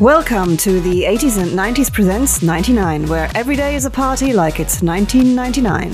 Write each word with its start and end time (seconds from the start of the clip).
Welcome 0.00 0.56
to 0.56 0.80
the 0.80 1.02
80s 1.02 1.36
and 1.36 1.50
90s 1.50 1.92
Presents 1.92 2.42
99, 2.42 3.06
where 3.06 3.30
every 3.34 3.54
day 3.54 3.74
is 3.74 3.84
a 3.84 3.90
party 3.90 4.32
like 4.32 4.58
it's 4.58 4.80
1999. 4.80 5.92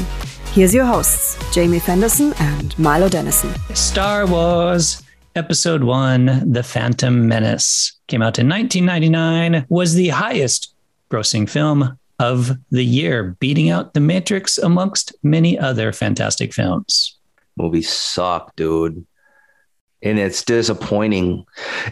Here's 0.53 0.73
your 0.73 0.85
hosts, 0.85 1.37
Jamie 1.53 1.81
Fenderson 1.81 2.33
and 2.35 2.79
Milo 2.79 3.09
Dennison. 3.09 3.53
Star 3.75 4.25
Wars 4.29 5.03
Episode 5.35 5.83
1 5.83 6.53
The 6.53 6.63
Phantom 6.63 7.27
Menace 7.27 7.99
came 8.07 8.23
out 8.23 8.39
in 8.39 8.49
1999, 8.49 9.67
was 9.71 9.95
the 9.95 10.11
highest 10.11 10.73
grossing 11.11 11.51
film 11.51 11.99
of 12.21 12.53
the 12.71 12.85
year, 12.85 13.37
beating 13.41 13.71
out 13.71 13.95
The 13.95 14.01
Matrix 14.01 14.57
amongst 14.57 15.17
many 15.25 15.59
other 15.59 15.93
fantastic 15.93 16.55
films. 16.55 17.19
Movie 17.57 17.83
suck, 17.83 18.55
dude. 18.55 19.05
And 20.01 20.21
it's 20.21 20.45
disappointing. 20.45 21.45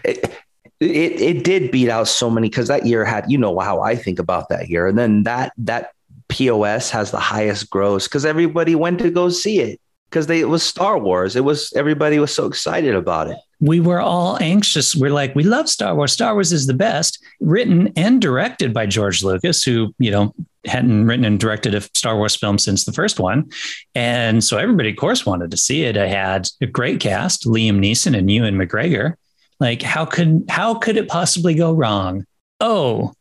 It, 0.05 0.33
it, 0.80 1.20
it 1.20 1.45
did 1.45 1.70
beat 1.70 1.88
out 1.88 2.09
so 2.09 2.30
many 2.30 2.48
because 2.48 2.69
that 2.69 2.87
year 2.87 3.05
had, 3.05 3.30
you 3.30 3.38
know, 3.38 3.59
how 3.59 3.80
I 3.80 3.96
think 3.96 4.19
about 4.19 4.48
that 4.48 4.69
year. 4.69 4.87
And 4.87 4.98
then 4.98 5.23
that, 5.24 5.52
that 5.59 5.92
POS 6.28 6.91
has 6.91 7.10
the 7.10 7.20
highest 7.20 7.70
gross 7.70 8.09
because 8.09 8.24
everybody 8.24 8.74
went 8.74 8.98
to 9.00 9.10
go 9.10 9.28
see 9.28 9.60
it 9.60 9.80
because 10.14 10.28
they 10.28 10.41
it 10.41 10.48
was 10.48 10.62
Star 10.62 10.97
Wars. 10.97 11.34
It 11.34 11.42
was 11.45 11.73
everybody 11.74 12.20
was 12.20 12.33
so 12.33 12.47
excited 12.47 12.95
about 12.95 13.28
it. 13.28 13.37
We 13.60 13.80
were 13.80 14.00
all 14.00 14.38
anxious. 14.41 14.95
We're 14.95 15.10
like, 15.10 15.34
we 15.34 15.42
love 15.42 15.69
Star 15.69 15.95
Wars. 15.97 16.12
Star 16.12 16.34
Wars 16.34 16.52
is 16.52 16.69
the 16.69 16.75
best. 16.75 17.19
Written 17.41 17.92
and 17.97 18.22
directed 18.22 18.72
by 18.72 18.86
George 18.86 19.25
Lucas, 19.25 19.64
who 19.64 19.92
you 19.98 20.12
know 20.12 20.33
hadn't 20.66 21.06
written 21.06 21.25
and 21.25 21.41
directed 21.41 21.75
a 21.75 21.80
Star 21.80 22.16
Wars 22.16 22.36
film 22.36 22.59
since 22.59 22.84
the 22.84 22.92
first 22.92 23.19
one, 23.19 23.50
and 23.97 24.45
so 24.45 24.56
everybody, 24.56 24.91
of 24.91 24.97
course, 24.97 25.27
wanted 25.27 25.50
to 25.50 25.56
see 25.56 25.83
it. 25.83 25.97
It 25.97 26.09
had 26.09 26.48
a 26.61 26.66
great 26.66 27.00
cast: 27.00 27.44
Liam 27.44 27.81
Neeson 27.81 28.16
and 28.16 28.31
Ewan 28.31 28.55
McGregor. 28.55 29.14
Like, 29.60 29.83
how 29.83 30.05
could 30.05 30.44
how 30.48 30.74
could 30.74 30.97
it 30.97 31.08
possibly 31.08 31.55
go 31.55 31.72
wrong? 31.72 32.27
Oh, 32.60 33.12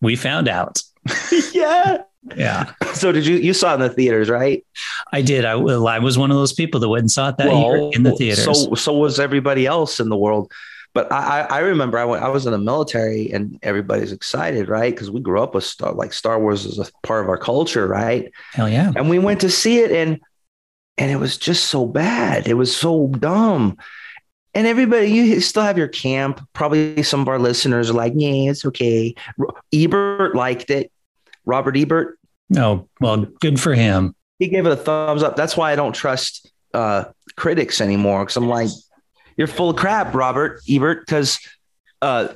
we 0.00 0.16
found 0.16 0.48
out. 0.48 0.82
yeah. 1.52 2.02
Yeah. 2.36 2.72
So 2.94 3.12
did 3.12 3.26
you 3.26 3.36
you 3.36 3.54
saw 3.54 3.72
it 3.72 3.74
in 3.76 3.80
the 3.80 3.88
theaters, 3.88 4.28
right? 4.28 4.64
I 5.12 5.22
did. 5.22 5.44
I, 5.44 5.52
I 5.52 5.98
was 5.98 6.18
one 6.18 6.30
of 6.30 6.36
those 6.36 6.52
people 6.52 6.78
that 6.80 6.88
went 6.88 7.00
and 7.00 7.10
saw 7.10 7.30
it 7.30 7.38
that 7.38 7.48
well, 7.48 7.60
year 7.60 7.90
in 7.94 8.02
the 8.02 8.14
theaters. 8.14 8.44
So 8.44 8.74
so 8.74 8.92
was 8.92 9.18
everybody 9.18 9.66
else 9.66 10.00
in 10.00 10.08
the 10.08 10.16
world. 10.16 10.52
But 10.92 11.10
I 11.12 11.42
I 11.42 11.58
remember 11.60 11.98
I 11.98 12.04
went 12.04 12.22
I 12.22 12.28
was 12.28 12.46
in 12.46 12.52
the 12.52 12.58
military 12.58 13.32
and 13.32 13.58
everybody's 13.62 14.12
excited, 14.12 14.68
right? 14.68 14.92
Because 14.92 15.10
we 15.10 15.20
grew 15.20 15.40
up 15.40 15.54
with 15.54 15.64
Star 15.64 15.92
like 15.92 16.12
Star 16.12 16.38
Wars 16.38 16.66
is 16.66 16.78
a 16.78 16.86
part 17.04 17.24
of 17.24 17.30
our 17.30 17.38
culture, 17.38 17.86
right? 17.86 18.30
Hell 18.52 18.68
yeah. 18.68 18.92
And 18.96 19.08
we 19.08 19.18
went 19.18 19.40
to 19.40 19.50
see 19.50 19.78
it 19.78 19.92
and 19.92 20.20
and 20.98 21.10
it 21.10 21.16
was 21.16 21.38
just 21.38 21.66
so 21.66 21.86
bad. 21.86 22.46
It 22.46 22.54
was 22.54 22.76
so 22.76 23.08
dumb. 23.08 23.78
And 24.54 24.66
everybody, 24.66 25.06
you 25.08 25.40
still 25.40 25.62
have 25.62 25.78
your 25.78 25.88
camp. 25.88 26.40
Probably 26.52 27.02
some 27.02 27.20
of 27.20 27.28
our 27.28 27.38
listeners 27.38 27.88
are 27.90 27.94
like, 27.94 28.14
"Yeah, 28.16 28.50
it's 28.50 28.64
okay." 28.64 29.14
Ebert 29.72 30.34
liked 30.34 30.70
it. 30.70 30.90
Robert 31.44 31.76
Ebert. 31.76 32.18
Oh, 32.56 32.88
well, 33.00 33.26
good 33.40 33.60
for 33.60 33.74
him. 33.74 34.14
He 34.38 34.48
gave 34.48 34.66
it 34.66 34.72
a 34.72 34.76
thumbs 34.76 35.22
up. 35.22 35.36
That's 35.36 35.56
why 35.56 35.72
I 35.72 35.76
don't 35.76 35.92
trust 35.92 36.50
uh, 36.74 37.04
critics 37.36 37.80
anymore 37.80 38.24
because 38.24 38.36
I'm 38.36 38.48
like, 38.48 38.70
you're 39.36 39.46
full 39.46 39.70
of 39.70 39.76
crap, 39.76 40.14
Robert 40.14 40.60
Ebert, 40.68 41.06
because 41.06 41.38
uh, 42.02 42.28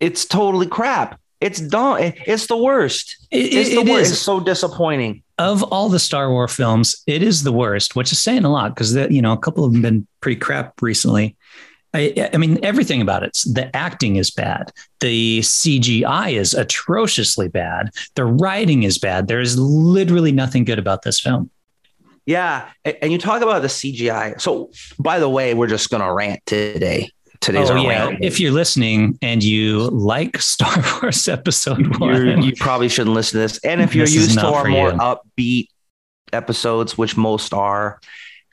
it's 0.00 0.24
totally 0.24 0.66
crap. 0.66 1.20
It's 1.40 1.60
dumb. 1.60 1.98
It's 2.00 2.46
the 2.46 2.56
worst. 2.56 3.26
It, 3.30 3.52
it's 3.52 3.70
the 3.70 3.80
it 3.80 3.88
worst. 3.88 4.06
Is. 4.06 4.12
It's 4.12 4.20
so 4.20 4.40
disappointing. 4.40 5.22
Of 5.42 5.64
all 5.64 5.88
the 5.88 5.98
Star 5.98 6.30
Wars 6.30 6.54
films, 6.54 7.02
it 7.08 7.20
is 7.20 7.42
the 7.42 7.50
worst, 7.50 7.96
which 7.96 8.12
is 8.12 8.22
saying 8.22 8.44
a 8.44 8.48
lot 8.48 8.76
because 8.76 8.94
you 8.94 9.20
know 9.20 9.32
a 9.32 9.36
couple 9.36 9.64
of 9.64 9.72
them 9.72 9.82
been 9.82 10.06
pretty 10.20 10.38
crap 10.38 10.80
recently. 10.80 11.36
I, 11.92 12.30
I, 12.32 12.36
mean, 12.36 12.60
everything 12.62 13.02
about 13.02 13.24
it. 13.24 13.36
The 13.44 13.74
acting 13.74 14.16
is 14.16 14.30
bad. 14.30 14.72
The 15.00 15.40
CGI 15.40 16.34
is 16.34 16.54
atrociously 16.54 17.48
bad. 17.48 17.90
The 18.14 18.24
writing 18.24 18.84
is 18.84 18.98
bad. 18.98 19.26
There 19.26 19.40
is 19.40 19.58
literally 19.58 20.30
nothing 20.30 20.64
good 20.64 20.78
about 20.78 21.02
this 21.02 21.18
film. 21.18 21.50
Yeah. 22.24 22.68
And 22.84 23.10
you 23.10 23.18
talk 23.18 23.42
about 23.42 23.62
the 23.62 23.68
CGI. 23.68 24.40
So, 24.40 24.70
by 25.00 25.18
the 25.18 25.28
way, 25.28 25.54
we're 25.54 25.66
just 25.66 25.90
going 25.90 26.02
to 26.02 26.12
rant 26.12 26.40
today. 26.46 27.10
Today's 27.42 27.70
oh, 27.70 27.74
yeah. 27.74 28.16
If 28.20 28.38
you're 28.38 28.52
listening 28.52 29.18
and 29.20 29.42
you 29.42 29.90
like 29.90 30.38
Star 30.40 30.76
Wars 31.02 31.26
Episode 31.26 31.98
One, 31.98 32.40
you 32.40 32.54
probably 32.54 32.88
shouldn't 32.88 33.14
listen 33.14 33.32
to 33.32 33.38
this. 33.38 33.58
And 33.64 33.82
if 33.82 33.96
you're 33.96 34.06
used 34.06 34.38
to 34.38 34.46
our 34.46 34.64
more 34.64 34.92
you. 34.92 34.98
upbeat 34.98 35.66
episodes, 36.32 36.96
which 36.96 37.16
most 37.16 37.52
are, 37.52 38.00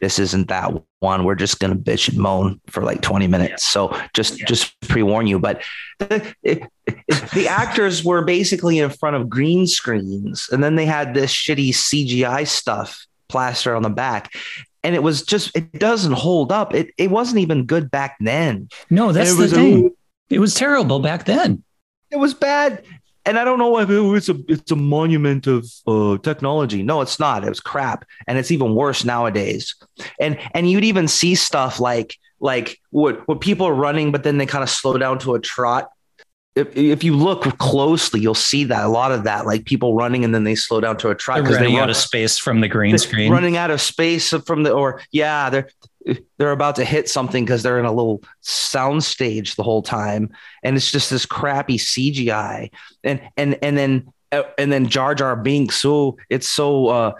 this 0.01 0.17
isn't 0.17 0.47
that 0.47 0.71
one. 1.01 1.23
We're 1.23 1.35
just 1.35 1.59
going 1.59 1.71
to 1.71 1.79
bitch 1.79 2.09
and 2.09 2.17
moan 2.17 2.61
for 2.67 2.81
like 2.81 3.01
20 3.01 3.27
minutes. 3.27 3.63
So 3.63 3.95
just, 4.15 4.39
yeah. 4.39 4.45
just 4.47 4.79
pre 4.81 5.03
warn 5.03 5.27
you, 5.27 5.37
but 5.37 5.61
the, 5.99 6.33
it, 6.41 6.63
it, 6.87 7.29
the 7.35 7.47
actors 7.47 8.03
were 8.03 8.23
basically 8.23 8.79
in 8.79 8.89
front 8.89 9.15
of 9.15 9.29
green 9.29 9.67
screens 9.67 10.49
and 10.51 10.63
then 10.63 10.75
they 10.75 10.85
had 10.87 11.13
this 11.13 11.31
shitty 11.31 11.69
CGI 11.69 12.47
stuff 12.47 13.05
plastered 13.27 13.75
on 13.75 13.83
the 13.83 13.89
back. 13.89 14.33
And 14.83 14.95
it 14.95 15.03
was 15.03 15.23
just, 15.23 15.55
it 15.55 15.73
doesn't 15.73 16.13
hold 16.13 16.51
up. 16.51 16.73
It, 16.73 16.93
it 16.97 17.11
wasn't 17.11 17.39
even 17.39 17.65
good 17.65 17.91
back 17.91 18.15
then. 18.19 18.69
No, 18.89 19.11
that's 19.11 19.35
the 19.35 19.47
thing. 19.47 19.87
A, 19.87 20.35
it 20.35 20.39
was 20.39 20.55
terrible 20.55 20.99
back 20.99 21.25
then. 21.25 21.63
It 22.11 22.17
was 22.17 22.33
bad 22.33 22.83
and 23.29 23.37
I 23.37 23.43
don't 23.43 23.59
know 23.59 23.77
if 23.79 23.89
it, 23.91 24.01
it's 24.15 24.29
a 24.29 24.35
it's 24.47 24.71
a 24.71 24.75
monument 24.75 25.45
of 25.45 25.69
uh, 25.85 26.17
technology. 26.17 26.81
No, 26.81 27.01
it's 27.01 27.19
not. 27.19 27.43
It 27.43 27.49
was 27.49 27.59
crap, 27.59 28.05
and 28.27 28.39
it's 28.39 28.49
even 28.49 28.73
worse 28.73 29.05
nowadays. 29.05 29.75
And 30.19 30.39
and 30.55 30.69
you'd 30.69 30.83
even 30.83 31.07
see 31.07 31.35
stuff 31.35 31.79
like 31.79 32.15
like 32.39 32.79
what 32.89 33.27
what 33.27 33.39
people 33.39 33.67
are 33.67 33.73
running, 33.73 34.11
but 34.11 34.23
then 34.23 34.39
they 34.39 34.47
kind 34.47 34.63
of 34.63 34.69
slow 34.69 34.97
down 34.97 35.19
to 35.19 35.35
a 35.35 35.39
trot. 35.39 35.91
If, 36.59 36.75
if 36.75 37.03
you 37.03 37.15
look 37.15 37.43
closely, 37.57 38.19
you'll 38.19 38.35
see 38.35 38.63
that 38.65 38.85
a 38.85 38.89
lot 38.89 39.11
of 39.11 39.23
that, 39.23 39.45
like 39.45 39.65
people 39.65 39.95
running 39.95 40.23
and 40.23 40.33
then 40.33 40.43
they 40.43 40.55
slow 40.55 40.81
down 40.81 40.97
to 40.97 41.09
a 41.09 41.15
trot 41.15 41.41
because 41.41 41.57
they 41.57 41.67
run 41.67 41.77
out 41.77 41.89
of 41.89 41.95
space 41.95 42.37
from 42.37 42.61
the 42.61 42.67
green 42.67 42.97
screen. 42.97 43.31
Running 43.31 43.57
out 43.57 43.71
of 43.71 43.81
space 43.81 44.29
from 44.45 44.63
the 44.63 44.71
or 44.71 45.01
yeah, 45.11 45.49
they're 45.49 45.69
they're 46.37 46.51
about 46.51 46.75
to 46.77 46.85
hit 46.85 47.09
something 47.09 47.45
because 47.45 47.63
they're 47.63 47.79
in 47.79 47.85
a 47.85 47.91
little 47.91 48.23
sound 48.41 49.03
stage 49.03 49.55
the 49.55 49.63
whole 49.63 49.81
time. 49.81 50.29
And 50.63 50.75
it's 50.75 50.91
just 50.91 51.09
this 51.09 51.25
crappy 51.25 51.77
cgi 51.77 52.71
and 53.03 53.21
and 53.37 53.57
and 53.61 53.77
then 53.77 54.13
uh, 54.31 54.43
and 54.57 54.71
then 54.71 54.87
jar 54.87 55.15
jar 55.15 55.35
binks 55.35 55.81
so 55.81 56.17
it's 56.29 56.47
so 56.47 56.87
uh 56.87 57.13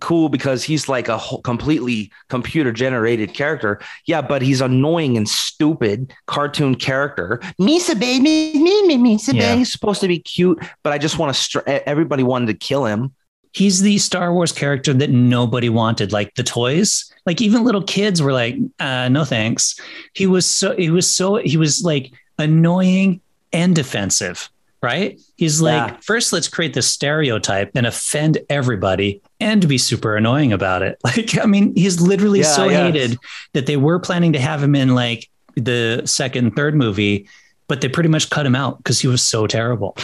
cool 0.00 0.28
because 0.28 0.64
he's 0.64 0.88
like 0.88 1.08
a 1.08 1.20
completely 1.44 2.10
computer 2.28 2.72
generated 2.72 3.34
character 3.34 3.80
yeah 4.06 4.20
but 4.20 4.42
he's 4.42 4.60
annoying 4.60 5.16
and 5.16 5.28
stupid 5.28 6.12
cartoon 6.26 6.74
character 6.74 7.38
misa 7.60 7.98
baby 7.98 8.58
me 8.58 8.86
me 8.86 8.96
misa 8.96 9.32
yeah. 9.32 9.42
baby 9.42 9.58
he's 9.58 9.70
supposed 9.70 10.00
to 10.00 10.08
be 10.08 10.18
cute 10.18 10.58
but 10.82 10.92
i 10.92 10.98
just 10.98 11.18
want 11.18 11.32
to 11.32 11.40
str- 11.40 11.60
everybody 11.66 12.24
wanted 12.24 12.46
to 12.46 12.54
kill 12.54 12.84
him 12.84 13.14
he's 13.56 13.80
the 13.80 13.96
Star 13.96 14.34
Wars 14.34 14.52
character 14.52 14.92
that 14.92 15.08
nobody 15.10 15.70
wanted. 15.70 16.12
Like 16.12 16.34
the 16.34 16.42
toys, 16.42 17.10
like 17.24 17.40
even 17.40 17.64
little 17.64 17.82
kids 17.82 18.20
were 18.20 18.32
like, 18.32 18.56
uh, 18.78 19.08
"No 19.08 19.24
thanks." 19.24 19.80
He 20.12 20.26
was 20.26 20.44
so 20.44 20.76
he 20.76 20.90
was 20.90 21.12
so 21.12 21.36
he 21.36 21.56
was 21.56 21.82
like 21.82 22.12
annoying 22.38 23.20
and 23.52 23.74
defensive. 23.74 24.50
Right? 24.82 25.20
He's 25.36 25.60
like, 25.60 25.92
yeah. 25.92 25.96
first, 26.02 26.32
let's 26.32 26.48
create 26.48 26.74
this 26.74 26.86
stereotype 26.86 27.72
and 27.74 27.86
offend 27.86 28.38
everybody 28.48 29.22
and 29.40 29.66
be 29.66 29.78
super 29.78 30.16
annoying 30.16 30.52
about 30.52 30.82
it. 30.82 30.98
Like, 31.04 31.38
I 31.38 31.46
mean, 31.46 31.74
he's 31.74 32.00
literally 32.00 32.40
yeah, 32.40 32.46
so 32.46 32.68
hated 32.68 33.18
that 33.52 33.66
they 33.66 33.76
were 33.76 33.98
planning 33.98 34.32
to 34.34 34.40
have 34.40 34.62
him 34.62 34.74
in 34.74 34.94
like 34.94 35.28
the 35.54 36.02
second, 36.04 36.54
third 36.56 36.74
movie, 36.74 37.28
but 37.68 37.80
they 37.80 37.88
pretty 37.88 38.08
much 38.08 38.28
cut 38.30 38.44
him 38.44 38.54
out 38.54 38.78
because 38.78 39.00
he 39.00 39.08
was 39.08 39.22
so 39.22 39.46
terrible. 39.46 39.96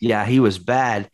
Yeah, 0.00 0.24
he 0.24 0.40
was 0.40 0.58
bad. 0.58 1.10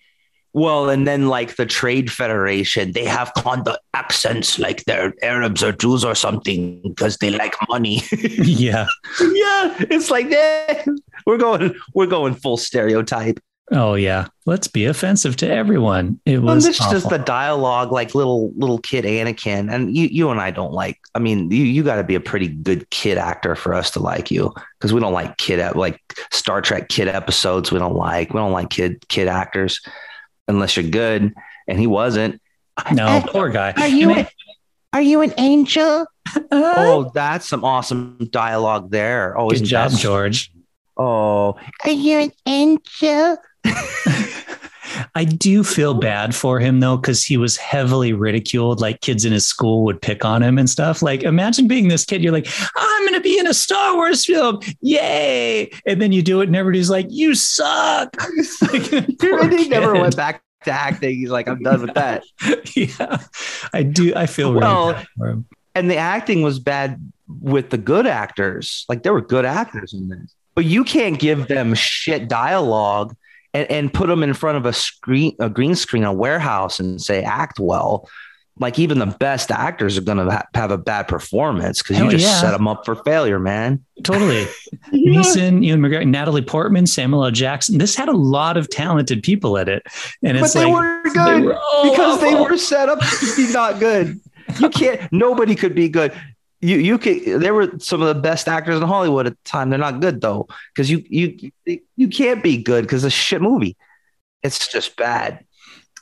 Well, 0.54 0.90
and 0.90 1.06
then 1.06 1.28
like 1.28 1.56
the 1.56 1.64
Trade 1.64 2.12
Federation, 2.12 2.92
they 2.92 3.06
have 3.06 3.32
kind 3.34 3.66
of 3.66 3.76
accents 3.94 4.58
like 4.58 4.84
they're 4.84 5.14
Arabs 5.22 5.62
or 5.62 5.72
Jews 5.72 6.04
or 6.04 6.14
something 6.14 6.82
because 6.82 7.16
they 7.16 7.30
like 7.30 7.54
money. 7.70 8.02
yeah, 8.12 8.86
yeah. 9.18 9.76
It's 9.90 10.10
like 10.10 10.30
eh, 10.30 10.84
we're 11.26 11.38
going, 11.38 11.74
we're 11.94 12.06
going 12.06 12.34
full 12.34 12.56
stereotype. 12.56 13.40
Oh 13.70 13.94
yeah, 13.94 14.26
let's 14.44 14.68
be 14.68 14.84
offensive 14.84 15.36
to 15.36 15.50
everyone. 15.50 16.20
It 16.26 16.38
was. 16.38 16.66
It's 16.66 16.78
just 16.78 17.08
the 17.08 17.18
dialogue, 17.18 17.90
like 17.90 18.14
little 18.14 18.52
little 18.54 18.78
kid 18.78 19.04
Anakin, 19.04 19.72
and 19.72 19.96
you 19.96 20.08
you 20.08 20.30
and 20.30 20.40
I 20.40 20.50
don't 20.50 20.72
like. 20.72 20.98
I 21.14 21.20
mean, 21.20 21.50
you 21.50 21.64
you 21.64 21.82
got 21.82 21.96
to 21.96 22.04
be 22.04 22.14
a 22.14 22.20
pretty 22.20 22.48
good 22.48 22.90
kid 22.90 23.16
actor 23.16 23.54
for 23.54 23.72
us 23.72 23.90
to 23.92 24.00
like 24.00 24.30
you 24.30 24.52
because 24.78 24.92
we 24.92 25.00
don't 25.00 25.14
like 25.14 25.38
kid 25.38 25.74
like 25.74 26.00
Star 26.32 26.60
Trek 26.60 26.88
kid 26.90 27.08
episodes. 27.08 27.72
We 27.72 27.78
don't 27.78 27.96
like 27.96 28.34
we 28.34 28.38
don't 28.38 28.52
like 28.52 28.68
kid 28.68 29.08
kid 29.08 29.26
actors 29.26 29.80
unless 30.48 30.76
you're 30.76 30.90
good. 30.90 31.32
And 31.66 31.78
he 31.78 31.86
wasn't. 31.86 32.42
No, 32.92 33.06
uh, 33.06 33.26
poor 33.26 33.48
guy. 33.48 33.72
Are 33.76 33.88
you? 33.88 34.10
an, 34.10 34.26
are 34.92 35.02
you 35.02 35.22
an 35.22 35.32
angel? 35.38 36.06
oh, 36.50 37.10
that's 37.14 37.48
some 37.48 37.64
awesome 37.64 38.28
dialogue 38.30 38.90
there. 38.90 39.38
Oh, 39.38 39.50
good 39.50 39.64
job, 39.64 39.92
George. 39.92 40.51
Oh, 41.04 41.56
are 41.84 41.90
you 41.90 42.18
an 42.18 42.32
angel? 42.46 43.36
I 45.14 45.24
do 45.24 45.64
feel 45.64 45.94
bad 45.94 46.34
for 46.34 46.60
him 46.60 46.78
though, 46.80 46.96
because 46.96 47.24
he 47.24 47.36
was 47.36 47.56
heavily 47.56 48.12
ridiculed. 48.12 48.80
Like 48.80 49.00
kids 49.00 49.24
in 49.24 49.32
his 49.32 49.44
school 49.44 49.82
would 49.84 50.00
pick 50.00 50.24
on 50.24 50.42
him 50.42 50.58
and 50.58 50.70
stuff. 50.70 51.02
Like 51.02 51.22
imagine 51.24 51.66
being 51.66 51.88
this 51.88 52.04
kid. 52.04 52.22
You're 52.22 52.32
like, 52.32 52.46
I'm 52.76 53.02
going 53.02 53.14
to 53.14 53.20
be 53.20 53.36
in 53.38 53.46
a 53.48 53.54
Star 53.54 53.94
Wars 53.96 54.24
film, 54.24 54.60
yay! 54.80 55.70
And 55.86 56.00
then 56.00 56.12
you 56.12 56.22
do 56.22 56.40
it, 56.40 56.46
and 56.46 56.54
everybody's 56.54 56.90
like, 56.90 57.06
you 57.08 57.34
suck. 57.34 58.14
like, 58.72 58.92
and 58.92 59.52
he 59.58 59.68
never 59.68 59.94
went 59.94 60.16
back 60.16 60.42
to 60.64 60.70
acting. 60.70 61.16
He's 61.16 61.30
like, 61.30 61.48
I'm 61.48 61.62
done 61.62 61.82
with 61.82 61.94
that. 61.94 62.22
yeah, 62.76 63.18
I 63.72 63.82
do. 63.82 64.14
I 64.14 64.26
feel 64.26 64.52
really 64.52 64.66
Well, 64.66 64.92
bad 64.92 65.06
for 65.18 65.28
him. 65.30 65.46
and 65.74 65.90
the 65.90 65.96
acting 65.96 66.42
was 66.42 66.60
bad 66.60 67.10
with 67.40 67.70
the 67.70 67.78
good 67.78 68.06
actors. 68.06 68.84
Like 68.88 69.02
there 69.02 69.12
were 69.12 69.22
good 69.22 69.44
actors 69.46 69.94
in 69.94 70.08
this, 70.08 70.34
but 70.54 70.64
you 70.64 70.84
can't 70.84 71.18
give 71.18 71.48
them 71.48 71.74
shit 71.74 72.28
dialogue 72.28 73.16
and, 73.54 73.70
and 73.70 73.92
put 73.92 74.08
them 74.08 74.22
in 74.22 74.34
front 74.34 74.58
of 74.58 74.66
a 74.66 74.72
screen, 74.72 75.36
a 75.38 75.48
green 75.48 75.74
screen, 75.74 76.04
a 76.04 76.12
warehouse, 76.12 76.80
and 76.80 77.00
say 77.00 77.22
act 77.22 77.58
well. 77.58 78.08
Like 78.58 78.78
even 78.78 78.98
the 78.98 79.06
best 79.06 79.50
actors 79.50 79.96
are 79.96 80.02
gonna 80.02 80.30
ha- 80.30 80.44
have 80.54 80.70
a 80.70 80.76
bad 80.76 81.08
performance 81.08 81.82
because 81.82 81.98
you 81.98 82.10
just 82.10 82.24
yeah. 82.24 82.38
set 82.38 82.50
them 82.50 82.68
up 82.68 82.84
for 82.84 82.96
failure, 82.96 83.38
man. 83.38 83.82
Totally. 84.04 84.46
Neeson, 84.92 85.64
Ewan 85.64 85.80
McGregor, 85.80 86.06
Natalie 86.06 86.42
Portman, 86.42 86.86
Samuel 86.86 87.24
L. 87.24 87.30
Jackson. 87.30 87.78
This 87.78 87.96
had 87.96 88.10
a 88.10 88.16
lot 88.16 88.58
of 88.58 88.68
talented 88.68 89.22
people 89.22 89.56
in 89.56 89.68
it, 89.68 89.82
and 90.22 90.38
But 90.38 90.44
it's 90.44 90.52
they 90.52 90.66
like 90.66 90.74
were 90.74 91.02
good 91.14 91.44
were 91.44 91.58
all 91.58 91.90
because 91.90 92.20
they 92.20 92.34
oh. 92.34 92.44
were 92.44 92.58
set 92.58 92.90
up 92.90 93.00
to 93.00 93.36
be 93.36 93.50
not 93.52 93.80
good. 93.80 94.20
You 94.60 94.68
can't. 94.68 95.10
Nobody 95.12 95.54
could 95.54 95.74
be 95.74 95.88
good. 95.88 96.12
You 96.62 96.78
you 96.78 96.96
could. 96.96 97.40
There 97.40 97.54
were 97.54 97.72
some 97.80 98.00
of 98.02 98.14
the 98.14 98.20
best 98.20 98.46
actors 98.46 98.76
in 98.76 98.86
Hollywood 98.86 99.26
at 99.26 99.32
the 99.32 99.44
time. 99.44 99.68
They're 99.68 99.78
not 99.78 100.00
good 100.00 100.20
though 100.20 100.46
because 100.74 100.88
you 100.90 101.02
you 101.08 101.50
you 101.96 102.08
can't 102.08 102.42
be 102.42 102.62
good 102.62 102.82
because 102.82 103.02
a 103.02 103.10
shit 103.10 103.42
movie. 103.42 103.76
It's 104.42 104.68
just 104.68 104.96
bad. 104.96 105.44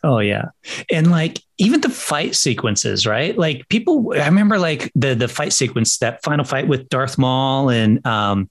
Oh 0.02 0.18
yeah. 0.18 0.50
And 0.90 1.10
like 1.10 1.40
even 1.60 1.80
the 1.82 1.88
fight 1.90 2.34
sequences, 2.34 3.06
right? 3.06 3.36
Like 3.38 3.68
people 3.68 4.12
I 4.16 4.24
remember 4.26 4.58
like 4.58 4.90
the 4.94 5.14
the 5.14 5.28
fight 5.28 5.52
sequence, 5.52 5.98
that 5.98 6.22
final 6.24 6.44
fight 6.44 6.66
with 6.68 6.88
Darth 6.88 7.18
Maul 7.18 7.68
and 7.70 8.04
um 8.06 8.48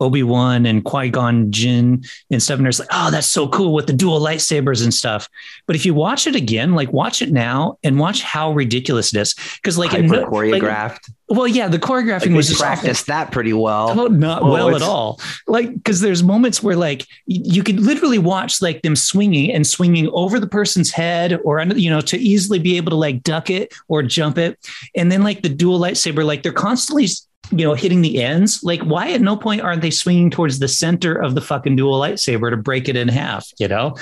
Obi-Wan 0.00 0.66
and 0.66 0.84
Qui-Gon 0.84 1.50
Jinn 1.52 2.02
and 2.30 2.42
stuff. 2.42 2.56
And 2.56 2.64
there's 2.64 2.78
like, 2.80 2.88
oh, 2.92 3.10
that's 3.10 3.26
so 3.26 3.48
cool 3.48 3.72
with 3.74 3.86
the 3.86 3.92
dual 3.92 4.20
lightsabers 4.20 4.82
and 4.82 4.92
stuff. 4.92 5.28
But 5.66 5.76
if 5.76 5.84
you 5.86 5.94
watch 5.94 6.26
it 6.26 6.34
again, 6.34 6.74
like 6.74 6.92
watch 6.92 7.22
it 7.22 7.30
now 7.30 7.78
and 7.84 7.98
watch 7.98 8.22
how 8.22 8.52
ridiculous 8.52 9.14
it 9.14 9.20
is. 9.20 9.34
Because 9.56 9.78
like, 9.78 9.94
in 9.94 10.08
Hyper 10.08 10.22
no- 10.22 10.28
like- 10.28 10.62
choreographed. 10.62 11.10
well, 11.28 11.46
yeah, 11.46 11.68
the 11.68 11.78
choreographing 11.78 12.26
Like, 12.28 12.36
was 12.36 12.48
just 12.48 12.60
awful. 12.62 12.72
practiced 12.82 13.06
that 13.06 13.30
pretty 13.30 13.52
well. 13.52 13.98
Oh, 13.98 14.06
not 14.08 14.42
Oh, 14.42 14.50
well 14.52 14.74
at 14.74 14.82
all. 14.82 15.20
Like, 15.46 15.72
because 15.74 16.00
there's 16.00 16.22
moments 16.22 16.62
where, 16.62 16.76
like, 16.76 17.06
you 17.26 17.62
could 17.62 17.78
literally 17.80 18.18
watch 18.18 18.60
like 18.60 18.82
them 18.82 18.96
swinging 18.96 19.52
and 19.52 19.66
swinging 19.66 20.08
over 20.12 20.38
the 20.40 20.46
person's 20.48 20.90
head, 20.90 21.38
or 21.44 21.60
under- 21.60 21.78
you 21.78 21.90
know, 21.90 22.00
to 22.02 22.18
easily 22.18 22.51
be 22.58 22.76
able 22.76 22.90
to 22.90 22.96
like 22.96 23.22
duck 23.22 23.50
it 23.50 23.72
or 23.88 24.02
jump 24.02 24.38
it, 24.38 24.58
and 24.94 25.10
then 25.10 25.22
like 25.22 25.42
the 25.42 25.48
dual 25.48 25.78
lightsaber, 25.78 26.24
like 26.24 26.42
they're 26.42 26.52
constantly, 26.52 27.08
you 27.50 27.64
know, 27.64 27.74
hitting 27.74 28.02
the 28.02 28.22
ends. 28.22 28.62
Like, 28.62 28.82
why 28.82 29.12
at 29.12 29.20
no 29.20 29.36
point 29.36 29.62
aren't 29.62 29.82
they 29.82 29.90
swinging 29.90 30.30
towards 30.30 30.58
the 30.58 30.68
center 30.68 31.14
of 31.14 31.34
the 31.34 31.40
fucking 31.40 31.76
dual 31.76 32.00
lightsaber 32.00 32.50
to 32.50 32.56
break 32.56 32.88
it 32.88 32.96
in 32.96 33.08
half? 33.08 33.48
You 33.58 33.68
know, 33.68 33.96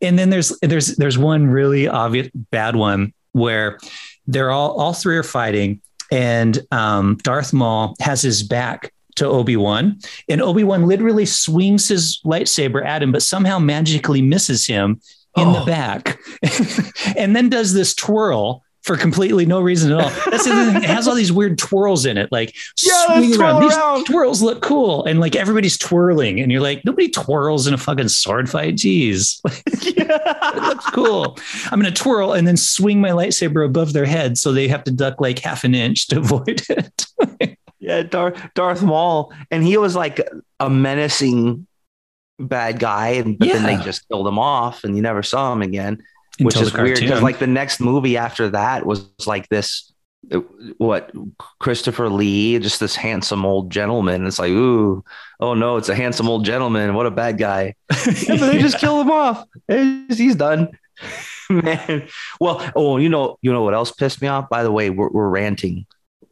and 0.00 0.18
then 0.18 0.30
there's 0.30 0.58
there's 0.60 0.96
there's 0.96 1.18
one 1.18 1.46
really 1.46 1.88
obvious 1.88 2.30
bad 2.50 2.76
one 2.76 3.12
where 3.32 3.78
they're 4.26 4.50
all 4.50 4.72
all 4.78 4.92
three 4.92 5.16
are 5.16 5.22
fighting 5.22 5.80
and 6.10 6.60
um, 6.70 7.18
Darth 7.22 7.52
Maul 7.52 7.96
has 8.00 8.22
his 8.22 8.42
back 8.42 8.92
to 9.16 9.26
Obi 9.26 9.56
Wan, 9.56 9.98
and 10.28 10.42
Obi 10.42 10.64
Wan 10.64 10.86
literally 10.86 11.26
swings 11.26 11.88
his 11.88 12.20
lightsaber 12.24 12.84
at 12.84 13.02
him, 13.02 13.12
but 13.12 13.22
somehow 13.22 13.58
magically 13.58 14.22
misses 14.22 14.66
him 14.66 15.00
in 15.36 15.52
the 15.52 15.60
Oh. 15.62 15.66
back, 15.66 16.18
and 17.16 17.34
then 17.34 17.48
does 17.48 17.72
this 17.72 17.94
twirl. 17.94 18.62
For 18.82 18.98
completely 18.98 19.46
no 19.46 19.62
reason 19.62 19.92
at 19.92 19.98
all. 19.98 20.10
That's 20.30 20.44
the 20.44 20.50
thing. 20.50 20.76
It 20.76 20.90
has 20.90 21.08
all 21.08 21.14
these 21.14 21.32
weird 21.32 21.56
twirls 21.56 22.04
in 22.04 22.18
it, 22.18 22.30
like 22.30 22.54
Yeah, 22.82 23.06
swing 23.06 23.32
twirl 23.32 23.60
These 23.60 23.74
around. 23.74 24.04
twirls 24.04 24.42
look 24.42 24.60
cool, 24.60 25.06
and 25.06 25.20
like 25.20 25.34
everybody's 25.34 25.78
twirling, 25.78 26.38
and 26.38 26.52
you're 26.52 26.60
like, 26.60 26.84
nobody 26.84 27.08
twirls 27.08 27.66
in 27.66 27.72
a 27.72 27.78
fucking 27.78 28.08
sword 28.08 28.50
fight. 28.50 28.74
Jeez, 28.74 29.40
it 29.86 30.62
looks 30.62 30.84
cool. 30.90 31.38
I'm 31.70 31.80
to 31.82 31.90
twirl 31.90 32.34
and 32.34 32.46
then 32.46 32.58
swing 32.58 33.00
my 33.00 33.08
lightsaber 33.08 33.64
above 33.64 33.94
their 33.94 34.04
head 34.04 34.36
so 34.36 34.52
they 34.52 34.68
have 34.68 34.84
to 34.84 34.90
duck 34.90 35.18
like 35.18 35.38
half 35.38 35.64
an 35.64 35.74
inch 35.74 36.08
to 36.08 36.18
avoid 36.18 36.60
it. 36.68 37.06
Yeah, 37.80 38.02
Darth 38.02 38.38
Darth 38.54 38.82
Maul, 38.82 39.32
and 39.50 39.64
he 39.64 39.78
was 39.78 39.96
like 39.96 40.20
a 40.60 40.68
menacing 40.68 41.66
bad 42.38 42.78
guy, 42.78 43.08
and 43.10 43.38
but 43.38 43.48
then 43.48 43.62
they 43.62 43.82
just 43.82 44.08
killed 44.08 44.26
him 44.26 44.38
off, 44.38 44.84
and 44.84 44.96
you 44.96 45.02
never 45.02 45.22
saw 45.22 45.52
him 45.52 45.62
again, 45.62 46.02
which 46.40 46.56
is 46.56 46.72
weird 46.72 47.00
because 47.00 47.22
like 47.22 47.38
the 47.38 47.46
next 47.46 47.80
movie 47.80 48.16
after 48.16 48.50
that 48.50 48.86
was 48.86 49.08
like 49.26 49.48
this, 49.48 49.92
uh, 50.32 50.40
what 50.78 51.12
Christopher 51.60 52.08
Lee, 52.08 52.58
just 52.58 52.80
this 52.80 52.96
handsome 52.96 53.44
old 53.44 53.70
gentleman. 53.70 54.26
It's 54.26 54.38
like, 54.38 54.50
ooh, 54.50 55.04
oh 55.40 55.54
no, 55.54 55.76
it's 55.76 55.88
a 55.88 55.94
handsome 55.94 56.28
old 56.28 56.44
gentleman. 56.44 56.94
What 56.94 57.06
a 57.06 57.10
bad 57.10 57.38
guy. 57.38 57.74
Yeah, 58.26 58.36
but 58.38 58.52
they 58.52 58.58
just 58.58 58.78
kill 58.78 59.00
him 59.00 59.10
off. 59.10 59.44
He's 59.68 60.18
he's 60.18 60.36
done. 60.36 60.68
Man, 61.50 62.08
well, 62.40 62.70
oh, 62.74 62.96
you 62.96 63.08
know, 63.08 63.38
you 63.42 63.52
know 63.52 63.62
what 63.62 63.74
else 63.74 63.92
pissed 63.92 64.22
me 64.22 64.28
off? 64.28 64.48
By 64.48 64.62
the 64.62 64.72
way, 64.72 64.90
we're, 64.90 65.10
we're 65.10 65.28
ranting. 65.28 65.86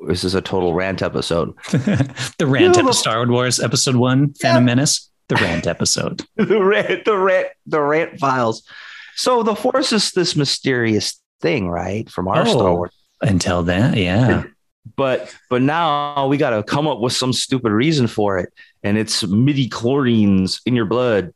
This 0.07 0.25
is 0.25 0.35
a 0.35 0.41
total 0.41 0.75
rant 0.75 1.03
episode. 1.03 1.55
the 1.71 2.47
rant 2.47 2.77
You 2.77 2.83
know, 2.83 2.89
episode, 2.89 2.93
Star 2.93 3.27
Wars 3.27 3.61
episode 3.61 3.97
one, 3.97 4.33
Phantom 4.35 4.65
Menace, 4.65 5.11
the 5.29 5.37
rant 5.37 5.67
episode. 5.67 6.23
the 6.37 6.63
rant, 6.63 7.05
the 7.05 7.17
rant, 7.17 7.49
the 7.67 7.81
rant 7.81 8.19
files. 8.19 8.63
So 9.17 9.43
the 9.43 9.55
Force 9.55 9.93
is 9.93 10.11
this 10.13 10.37
mysterious 10.37 11.21
thing, 11.41 11.69
right? 11.69 12.09
From 12.11 12.29
our 12.29 12.47
Star 12.47 12.69
Oh. 12.69 12.75
Wars, 12.77 12.93
Until 13.21 13.63
then, 13.63 13.95
yeah. 13.97 14.45
but 14.97 15.35
but 15.51 15.63
now 15.63 16.27
we 16.27 16.37
got 16.37 16.51
to 16.51 16.63
come 16.63 16.87
up 16.89 16.99
with 17.01 17.13
some 17.13 17.33
stupid 17.33 17.73
reason 17.73 18.07
for 18.07 18.39
it, 18.39 18.53
and 18.83 18.97
it's 18.99 19.23
midichlorians 19.23 20.61
in 20.67 20.75
your 20.75 20.87
blood. 20.87 21.33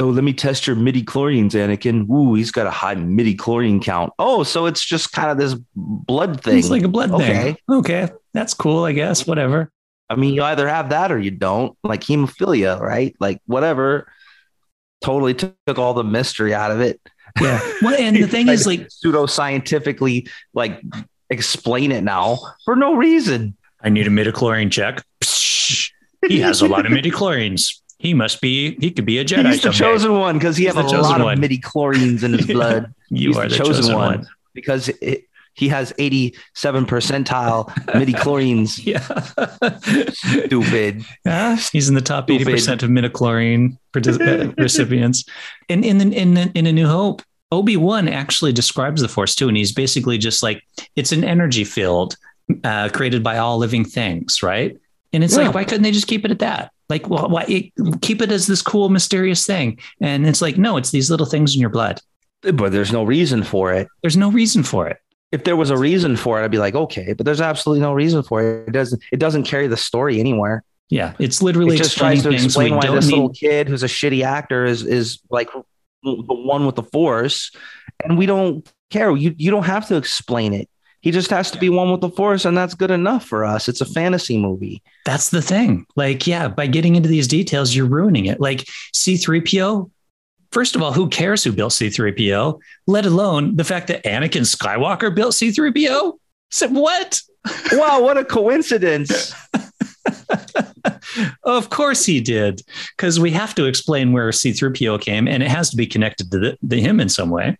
Oh, 0.00 0.08
let 0.08 0.24
me 0.24 0.32
test 0.32 0.66
your 0.66 0.74
midichlorians, 0.74 1.52
Anakin. 1.52 2.10
Ooh, 2.10 2.34
he's 2.34 2.50
got 2.50 2.66
a 2.66 2.70
high 2.70 2.96
midichlorian 2.96 3.80
count. 3.80 4.12
Oh, 4.18 4.42
so 4.42 4.66
it's 4.66 4.84
just 4.84 5.12
kind 5.12 5.30
of 5.30 5.38
this 5.38 5.54
blood 5.76 6.42
thing. 6.42 6.58
It's 6.58 6.68
like 6.70 6.82
a 6.82 6.88
blood 6.88 7.12
Okay. 7.12 7.42
thing. 7.42 7.56
Okay. 7.70 8.08
That's 8.32 8.54
cool, 8.54 8.84
I 8.84 8.90
guess. 8.92 9.24
Whatever. 9.24 9.70
I 10.10 10.16
mean, 10.16 10.34
you 10.34 10.42
either 10.42 10.68
have 10.68 10.90
that 10.90 11.10
or 11.10 11.18
you 11.18 11.30
don't, 11.30 11.76
like 11.82 12.02
hemophilia, 12.02 12.78
right? 12.80 13.14
Like 13.20 13.40
whatever. 13.46 14.06
Totally 15.02 15.34
took 15.34 15.54
all 15.78 15.92
the 15.94 16.04
mystery 16.04 16.54
out 16.54 16.70
of 16.70 16.80
it. 16.80 17.00
Yeah. 17.40 17.60
Well, 17.82 17.94
and 17.98 18.16
the 18.16 18.26
thing 18.28 18.48
is, 18.48 18.66
like, 18.66 18.86
pseudo 18.90 19.26
scientifically, 19.26 20.28
like 20.54 20.80
explain 21.30 21.92
it 21.92 22.02
now 22.04 22.38
for 22.64 22.74
no 22.76 22.94
reason. 22.94 23.56
I 23.82 23.88
need 23.90 24.06
a 24.06 24.10
midichlorian 24.10 24.70
check. 24.70 25.02
Psh, 25.22 25.90
he 26.28 26.40
has 26.40 26.62
a 26.62 26.66
lot 26.66 26.86
of 26.86 26.92
midichlorians. 26.98 27.80
He 27.98 28.14
must 28.14 28.40
be, 28.40 28.76
he 28.80 28.90
could 28.90 29.04
be 29.06 29.18
a 29.18 29.24
Jedi. 29.24 29.46
He's 29.46 29.62
the 29.62 29.72
someday. 29.72 29.78
chosen 29.78 30.12
one 30.18 30.38
because 30.38 30.56
he 30.56 30.64
He's 30.64 30.74
has 30.74 30.92
a 30.92 30.96
lot 30.98 31.20
one. 31.20 31.32
of 31.42 31.50
midichlorians 31.50 32.22
in 32.22 32.32
his 32.34 32.46
Yeah. 32.48 32.52
blood. 32.54 32.94
You 33.10 33.28
He's 33.28 33.36
are 33.38 33.48
the 33.48 33.56
chosen, 33.56 33.94
one. 33.94 34.26
because 34.54 34.88
it, 34.88 35.24
he 35.54 35.68
has 35.68 35.92
87 35.98 36.86
percentile 36.86 37.68
midichlorians. 37.94 38.80
Yeah. 38.84 39.00
Stupid. 40.12 41.04
Yeah, 41.24 41.56
he's 41.72 41.88
in 41.88 41.94
the 41.94 42.00
top 42.00 42.28
80% 42.28 42.82
of 42.82 42.90
midichlorian 42.90 43.78
partic- 43.92 44.20
uh, 44.20 44.52
recipients. 44.58 45.24
And 45.68 45.84
in, 45.84 46.00
in 46.00 46.12
in 46.36 46.50
in 46.54 46.66
A 46.66 46.72
New 46.72 46.86
Hope, 46.86 47.22
Obi 47.52 47.76
Wan 47.76 48.08
actually 48.08 48.52
describes 48.52 49.00
the 49.02 49.08
Force 49.08 49.34
too, 49.34 49.48
and 49.48 49.56
he's 49.56 49.72
basically 49.72 50.18
just 50.18 50.42
like 50.42 50.62
it's 50.96 51.12
an 51.12 51.24
energy 51.24 51.64
field 51.64 52.16
uh, 52.64 52.88
created 52.92 53.22
by 53.22 53.38
all 53.38 53.58
living 53.58 53.84
things, 53.84 54.42
right? 54.42 54.76
And 55.12 55.22
it's 55.22 55.36
Yeah. 55.36 55.44
like, 55.44 55.54
why 55.54 55.64
couldn't 55.64 55.82
they 55.84 55.92
just 55.92 56.08
keep 56.08 56.24
it 56.24 56.30
at 56.30 56.40
that? 56.40 56.72
Like, 56.88 57.08
well, 57.08 57.28
why 57.30 57.44
it, 57.48 57.72
keep 58.02 58.20
it 58.20 58.30
as 58.32 58.46
this 58.46 58.60
cool, 58.62 58.88
mysterious 58.90 59.46
thing? 59.46 59.78
And 60.00 60.26
it's 60.26 60.42
like, 60.42 60.58
no, 60.58 60.76
it's 60.76 60.90
these 60.90 61.10
little 61.10 61.26
things 61.26 61.54
in 61.54 61.60
your 61.60 61.70
blood. 61.70 62.00
But 62.42 62.72
there's 62.72 62.92
no 62.92 63.04
reason 63.04 63.42
for 63.42 63.72
it. 63.72 63.88
There's 64.02 64.16
no 64.18 64.30
reason 64.30 64.62
for 64.64 64.88
it. 64.88 64.98
If 65.34 65.44
there 65.44 65.56
was 65.56 65.70
a 65.70 65.76
reason 65.76 66.16
for 66.16 66.40
it, 66.40 66.44
I'd 66.44 66.50
be 66.50 66.58
like, 66.58 66.74
okay, 66.74 67.12
but 67.12 67.26
there's 67.26 67.40
absolutely 67.40 67.82
no 67.82 67.92
reason 67.92 68.22
for 68.22 68.42
it. 68.42 68.68
It 68.68 68.72
doesn't 68.72 69.02
it 69.12 69.18
doesn't 69.18 69.44
carry 69.44 69.66
the 69.66 69.76
story 69.76 70.20
anywhere. 70.20 70.62
Yeah, 70.90 71.14
it's 71.18 71.42
literally 71.42 71.74
it 71.74 71.78
just 71.78 71.98
tries 71.98 72.22
to 72.22 72.30
explain 72.30 72.76
why 72.76 72.86
this 72.86 73.06
need. 73.06 73.14
little 73.14 73.30
kid 73.30 73.68
who's 73.68 73.82
a 73.82 73.88
shitty 73.88 74.24
actor 74.24 74.64
is 74.64 74.84
is 74.84 75.20
like 75.30 75.50
the 76.02 76.24
one 76.54 76.66
with 76.66 76.76
the 76.76 76.82
force 76.82 77.50
and 78.04 78.18
we 78.18 78.26
don't 78.26 78.70
care 78.90 79.10
you 79.16 79.34
you 79.38 79.50
don't 79.50 79.64
have 79.64 79.88
to 79.88 79.96
explain 79.96 80.52
it 80.52 80.68
he 81.00 81.10
just 81.10 81.30
has 81.30 81.50
to 81.50 81.58
be 81.58 81.70
one 81.70 81.90
with 81.90 82.02
the 82.02 82.10
force 82.10 82.44
and 82.44 82.56
that's 82.56 82.74
good 82.74 82.90
enough 82.90 83.24
for 83.24 83.42
us 83.42 83.68
it's 83.68 83.80
a 83.80 83.86
fantasy 83.86 84.36
movie 84.38 84.82
That's 85.04 85.28
the 85.30 85.42
thing. 85.42 85.86
Like, 85.96 86.26
yeah, 86.26 86.48
by 86.48 86.66
getting 86.66 86.96
into 86.96 87.08
these 87.08 87.28
details, 87.28 87.74
you're 87.74 87.86
ruining 87.86 88.24
it. 88.26 88.40
Like 88.40 88.64
C3PO, 88.94 89.90
first 90.54 90.74
of 90.76 90.82
all, 90.82 90.92
who 90.92 91.08
cares 91.08 91.44
who 91.44 91.52
built 91.52 91.72
C3PO, 91.72 92.58
let 92.86 93.04
alone 93.04 93.56
the 93.56 93.64
fact 93.64 93.88
that 93.88 94.02
Anakin 94.04 94.42
Skywalker 94.46 95.14
built 95.14 95.34
C3PO? 95.34 96.12
So 96.50 96.68
what? 96.68 97.20
wow 97.72 98.00
what 98.00 98.16
a 98.16 98.24
coincidence 98.24 99.34
Of 101.44 101.70
course 101.70 102.04
he 102.06 102.20
did, 102.20 102.62
because 102.96 103.20
we 103.20 103.30
have 103.30 103.54
to 103.56 103.66
explain 103.66 104.12
where 104.12 104.30
C3PO 104.30 105.00
came, 105.00 105.28
and 105.28 105.42
it 105.42 105.48
has 105.50 105.70
to 105.70 105.76
be 105.76 105.86
connected 105.86 106.30
to, 106.32 106.38
the, 106.38 106.58
to 106.68 106.80
him 106.80 107.00
in 107.00 107.08
some 107.08 107.30
way. 107.30 107.56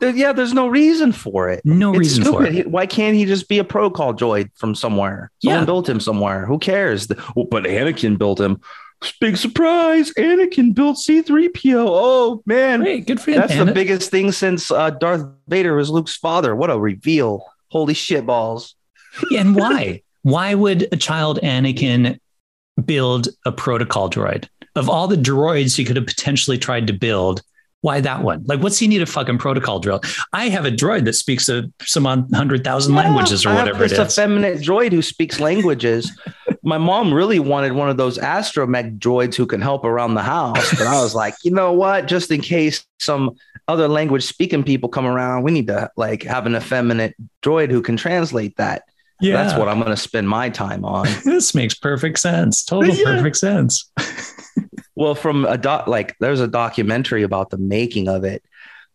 There- 0.00 0.10
yeah, 0.14 0.32
there's 0.32 0.52
no 0.52 0.66
reason 0.68 1.12
for 1.12 1.48
it. 1.48 1.62
No 1.64 1.90
It's 1.90 1.98
reason 2.00 2.24
for 2.24 2.44
it. 2.44 2.52
He- 2.52 2.62
Why 2.62 2.86
can't 2.86 3.16
he 3.16 3.24
just 3.24 3.48
be 3.48 3.58
a 3.58 3.64
protocol 3.64 4.12
droid 4.12 4.50
from 4.56 4.74
somewhere? 4.74 5.30
Someone 5.42 5.60
Yeah. 5.60 5.64
built 5.64 5.88
him 5.88 6.00
somewhere. 6.00 6.44
Who 6.46 6.58
cares? 6.58 7.06
The- 7.06 7.22
oh, 7.36 7.44
but 7.44 7.64
Anakin 7.64 8.18
built 8.18 8.40
him. 8.40 8.60
Big 9.20 9.36
surprise! 9.36 10.12
Anakin 10.14 10.74
built 10.74 10.98
C-3PO. 10.98 11.84
Oh 11.86 12.42
man, 12.46 12.80
Great, 12.80 13.06
good 13.06 13.20
for 13.20 13.30
him. 13.32 13.40
that's 13.40 13.54
man. 13.54 13.66
the 13.66 13.72
biggest 13.72 14.10
thing 14.10 14.32
since 14.32 14.70
uh, 14.70 14.90
Darth 14.90 15.24
Vader 15.48 15.74
was 15.74 15.90
Luke's 15.90 16.16
father. 16.16 16.54
What 16.56 16.70
a 16.70 16.78
reveal! 16.78 17.44
Holy 17.68 17.94
shit 17.94 18.26
balls! 18.26 18.74
and 19.36 19.54
why? 19.56 20.02
why 20.22 20.54
would 20.54 20.88
a 20.92 20.96
child 20.96 21.38
Anakin 21.42 22.18
build 22.84 23.28
a 23.44 23.52
protocol 23.52 24.08
droid? 24.10 24.48
Of 24.74 24.88
all 24.88 25.06
the 25.08 25.16
droids 25.16 25.76
he 25.76 25.84
could 25.84 25.96
have 25.96 26.06
potentially 26.06 26.56
tried 26.58 26.86
to 26.86 26.92
build, 26.92 27.42
why 27.82 28.00
that 28.00 28.22
one? 28.22 28.44
Like, 28.46 28.60
what's 28.60 28.78
he 28.78 28.86
need 28.86 29.02
a 29.02 29.06
fucking 29.06 29.38
protocol 29.38 29.80
drill? 29.80 30.00
I 30.32 30.48
have 30.48 30.64
a 30.64 30.70
droid 30.70 31.04
that 31.04 31.12
speaks 31.14 31.48
a, 31.48 31.64
some 31.82 32.04
hundred 32.04 32.64
thousand 32.64 32.94
languages 32.94 33.44
or 33.44 33.50
I 33.50 33.56
whatever 33.56 33.84
it 33.84 33.88
this 33.88 33.98
is. 33.98 34.18
effeminate 34.18 34.58
droid 34.60 34.92
who 34.92 35.02
speaks 35.02 35.40
languages. 35.40 36.10
My 36.64 36.78
mom 36.78 37.12
really 37.12 37.38
wanted 37.40 37.72
one 37.72 37.88
of 37.90 37.96
those 37.96 38.18
astromech 38.18 38.98
droids 38.98 39.34
who 39.34 39.46
can 39.46 39.60
help 39.60 39.84
around 39.84 40.14
the 40.14 40.22
house, 40.22 40.70
but 40.70 40.86
I 40.86 41.00
was 41.02 41.14
like, 41.14 41.34
you 41.44 41.50
know 41.50 41.72
what? 41.72 42.06
Just 42.06 42.30
in 42.30 42.40
case 42.40 42.84
some 43.00 43.32
other 43.68 43.88
language 43.88 44.22
speaking 44.24 44.62
people 44.62 44.88
come 44.88 45.06
around, 45.06 45.42
we 45.42 45.50
need 45.52 45.66
to 45.68 45.90
like 45.96 46.22
have 46.22 46.46
an 46.46 46.54
effeminate 46.54 47.14
droid 47.42 47.70
who 47.70 47.82
can 47.82 47.96
translate 47.96 48.56
that. 48.58 48.84
yeah, 49.20 49.42
That's 49.42 49.58
what 49.58 49.68
I'm 49.68 49.78
going 49.78 49.90
to 49.90 49.96
spend 49.96 50.28
my 50.28 50.50
time 50.50 50.84
on. 50.84 51.06
this 51.24 51.54
makes 51.54 51.74
perfect 51.74 52.18
sense. 52.20 52.64
Total 52.64 52.94
Yeah. 52.94 53.04
perfect 53.04 53.36
sense. 53.36 53.90
Well, 54.94 55.14
from 55.14 55.46
a 55.46 55.56
doc, 55.56 55.86
like 55.88 56.14
there's 56.20 56.40
a 56.40 56.46
documentary 56.46 57.22
about 57.22 57.48
the 57.50 57.56
making 57.56 58.08
of 58.08 58.24
it, 58.24 58.44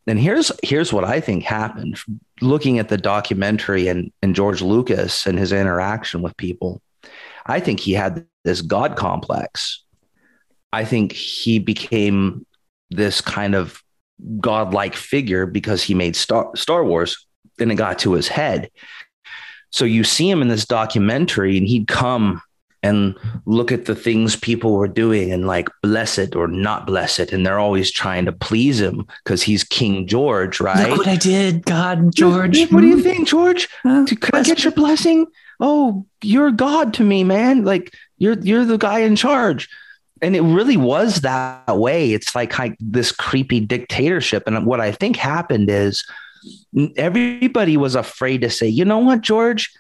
and 0.06 0.18
here's 0.20 0.52
here's 0.64 0.94
what 0.94 1.04
I 1.04 1.20
think 1.20 1.44
happened. 1.44 2.00
Looking 2.40 2.78
at 2.80 2.88
the 2.90 3.00
documentary 3.00 3.88
and 3.88 4.12
and 4.22 4.36
George 4.36 4.62
Lucas 4.62 5.26
and 5.26 5.38
his 5.40 5.52
interaction 5.52 6.22
with 6.22 6.38
people, 6.38 6.82
I 7.48 7.60
think 7.60 7.80
he 7.80 7.94
had 7.94 8.26
this 8.44 8.62
god 8.62 8.96
complex. 8.96 9.84
I 10.74 10.84
think 10.86 11.12
he 11.14 11.60
became 11.60 12.46
this 12.90 13.22
kind 13.22 13.56
of 13.56 13.82
godlike 14.40 14.96
figure 14.96 15.46
because 15.46 15.84
he 15.84 15.94
made 15.94 16.16
Star 16.16 16.52
Star 16.56 16.84
Wars, 16.84 17.26
and 17.60 17.72
it 17.72 17.76
got 17.76 18.00
to 18.00 18.14
his 18.14 18.28
head. 18.28 18.70
So 19.70 19.86
you 19.86 20.04
see 20.04 20.30
him 20.30 20.42
in 20.42 20.48
this 20.48 20.66
documentary, 20.66 21.58
and 21.58 21.68
he'd 21.68 21.88
come 21.88 22.42
and 22.84 23.16
look 23.46 23.72
at 23.72 23.86
the 23.86 23.96
things 23.96 24.36
people 24.36 24.74
were 24.76 24.88
doing 24.88 25.32
and 25.32 25.48
like 25.48 25.68
bless 25.82 26.18
it 26.18 26.36
or 26.36 26.48
not 26.48 26.86
bless 26.86 27.18
it. 27.20 27.34
And 27.34 27.46
they're 27.46 27.60
always 27.60 27.92
trying 27.92 28.26
to 28.26 28.32
please 28.32 28.80
him 28.80 29.06
because 29.24 29.42
he's 29.42 29.64
King 29.64 30.06
George, 30.08 30.60
right? 30.60 30.90
Look 30.90 31.00
what 31.00 31.08
I 31.08 31.16
did, 31.16 31.66
God, 31.66 32.14
George. 32.16 32.70
What 32.72 32.82
do 32.82 32.88
you 32.88 32.98
Hmm? 32.98 33.02
think, 33.02 33.28
George? 33.28 33.68
Huh? 33.84 34.06
Could 34.06 34.36
I 34.36 34.44
get 34.44 34.64
your 34.64 34.74
blessing? 34.74 35.26
Oh, 35.60 36.06
you're 36.22 36.52
God 36.52 36.94
to 36.96 37.04
me, 37.04 37.24
man. 37.24 37.64
Like 37.64 37.94
you're 38.18 38.38
you're 38.40 38.66
the 38.66 38.78
guy 38.78 39.00
in 39.00 39.16
charge. 39.16 39.70
And 40.22 40.36
it 40.36 40.42
really 40.42 40.78
was 40.78 41.22
that 41.22 41.78
way. 41.78 42.12
It's 42.14 42.34
like 42.34 42.50
kind 42.50 42.76
this 42.80 43.12
creepy 43.12 43.60
dictatorship. 43.60 44.44
And 44.48 44.66
what 44.66 44.82
I 44.82 44.92
think 44.92 45.16
happened 45.16 45.70
is 45.70 46.04
everybody 46.96 47.78
was 47.78 47.96
afraid 47.96 48.42
to 48.42 48.50
say, 48.50 48.68
you 48.68 48.84
know 48.84 49.00
what, 49.00 49.22
George? 49.22 49.72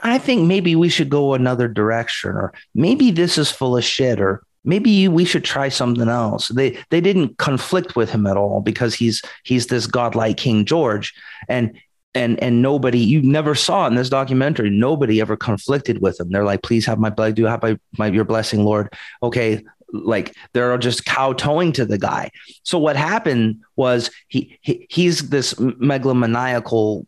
I 0.00 0.18
think 0.18 0.46
maybe 0.46 0.76
we 0.76 0.88
should 0.88 1.08
go 1.08 1.34
another 1.34 1.68
direction, 1.68 2.30
or 2.30 2.52
maybe 2.74 3.10
this 3.10 3.38
is 3.38 3.50
full 3.50 3.76
of 3.76 3.84
shit, 3.84 4.20
or 4.20 4.42
maybe 4.62 5.08
we 5.08 5.24
should 5.24 5.44
try 5.44 5.68
something 5.68 6.08
else. 6.08 6.48
They 6.48 6.78
they 6.90 7.00
didn't 7.00 7.38
conflict 7.38 7.96
with 7.96 8.10
him 8.10 8.26
at 8.26 8.36
all 8.36 8.60
because 8.60 8.94
he's 8.94 9.22
he's 9.44 9.68
this 9.68 9.86
godlike 9.86 10.36
King 10.36 10.64
George, 10.66 11.14
and 11.48 11.76
and 12.16 12.42
and 12.42 12.62
nobody 12.62 12.98
you 12.98 13.22
never 13.22 13.54
saw 13.54 13.86
in 13.86 13.94
this 13.94 14.08
documentary. 14.08 14.70
Nobody 14.70 15.20
ever 15.20 15.36
conflicted 15.36 16.00
with 16.00 16.18
him. 16.18 16.30
They're 16.30 16.44
like, 16.44 16.62
please 16.62 16.86
have 16.86 16.98
my 16.98 17.10
blood, 17.10 17.34
do 17.34 17.44
have 17.44 17.62
my, 17.62 17.78
my 17.98 18.06
your 18.08 18.24
blessing, 18.24 18.64
Lord. 18.64 18.92
Okay, 19.22 19.62
like 19.92 20.34
they're 20.52 20.76
just 20.78 21.04
kowtowing 21.04 21.72
to 21.72 21.84
the 21.84 21.98
guy. 21.98 22.30
So 22.62 22.78
what 22.78 22.96
happened 22.96 23.60
was 23.76 24.10
he, 24.28 24.58
he 24.62 24.86
he's 24.90 25.28
this 25.28 25.54
megalomaniacal 25.54 27.06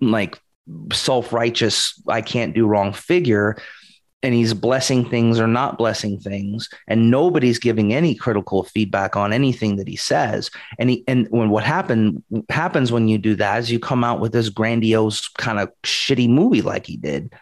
like 0.00 0.40
self-righteous 0.92 2.02
I 2.08 2.22
can't 2.22 2.54
do 2.54 2.66
wrong 2.66 2.94
figure 2.94 3.58
and 4.24 4.34
he's 4.34 4.54
blessing 4.54 5.08
things 5.08 5.38
or 5.38 5.46
not 5.46 5.78
blessing 5.78 6.18
things 6.18 6.68
and 6.88 7.10
nobody's 7.10 7.58
giving 7.60 7.92
any 7.94 8.14
critical 8.14 8.64
feedback 8.64 9.14
on 9.16 9.32
anything 9.32 9.76
that 9.76 9.86
he 9.86 9.94
says 9.96 10.50
and 10.78 10.90
he 10.90 11.04
and 11.06 11.28
when 11.30 11.50
what 11.50 11.62
happened 11.62 12.22
happens 12.48 12.90
when 12.90 13.06
you 13.06 13.18
do 13.18 13.36
that 13.36 13.60
is 13.60 13.70
you 13.70 13.78
come 13.78 14.02
out 14.02 14.18
with 14.20 14.32
this 14.32 14.48
grandiose 14.48 15.28
kind 15.28 15.58
of 15.60 15.70
shitty 15.84 16.28
movie 16.28 16.62
like 16.62 16.86
he 16.86 16.96
did 16.96 17.32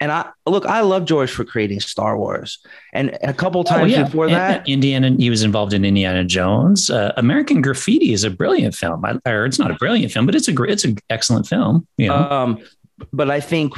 and 0.00 0.10
I 0.10 0.30
look, 0.46 0.66
I 0.66 0.80
love 0.80 1.04
George 1.04 1.30
for 1.30 1.44
creating 1.44 1.78
Star 1.78 2.18
Wars, 2.18 2.58
and 2.92 3.16
a 3.22 3.32
couple 3.32 3.62
times 3.62 3.92
Oh, 3.92 3.96
yeah. 3.98 4.02
before 4.02 4.24
And- 4.24 4.34
that, 4.34 4.68
Indiana, 4.68 5.10
he 5.16 5.30
was 5.30 5.44
involved 5.44 5.72
in 5.72 5.84
Indiana 5.84 6.24
Jones. 6.24 6.90
Uh, 6.90 7.12
American 7.16 7.62
Graffiti 7.62 8.12
is 8.12 8.24
a 8.24 8.30
brilliant 8.30 8.74
film. 8.74 9.04
I, 9.04 9.16
or 9.30 9.44
it's 9.46 9.60
not 9.60 9.70
a 9.70 9.74
brilliant 9.74 10.10
film, 10.10 10.26
but 10.26 10.34
it's 10.34 10.48
a 10.48 10.52
gr- 10.52 10.66
it's 10.66 10.84
an 10.84 10.96
excellent 11.08 11.46
film. 11.46 11.86
You 11.98 12.08
know, 12.08 12.16
Um, 12.16 12.58
but 13.12 13.30
I 13.30 13.38
think 13.38 13.74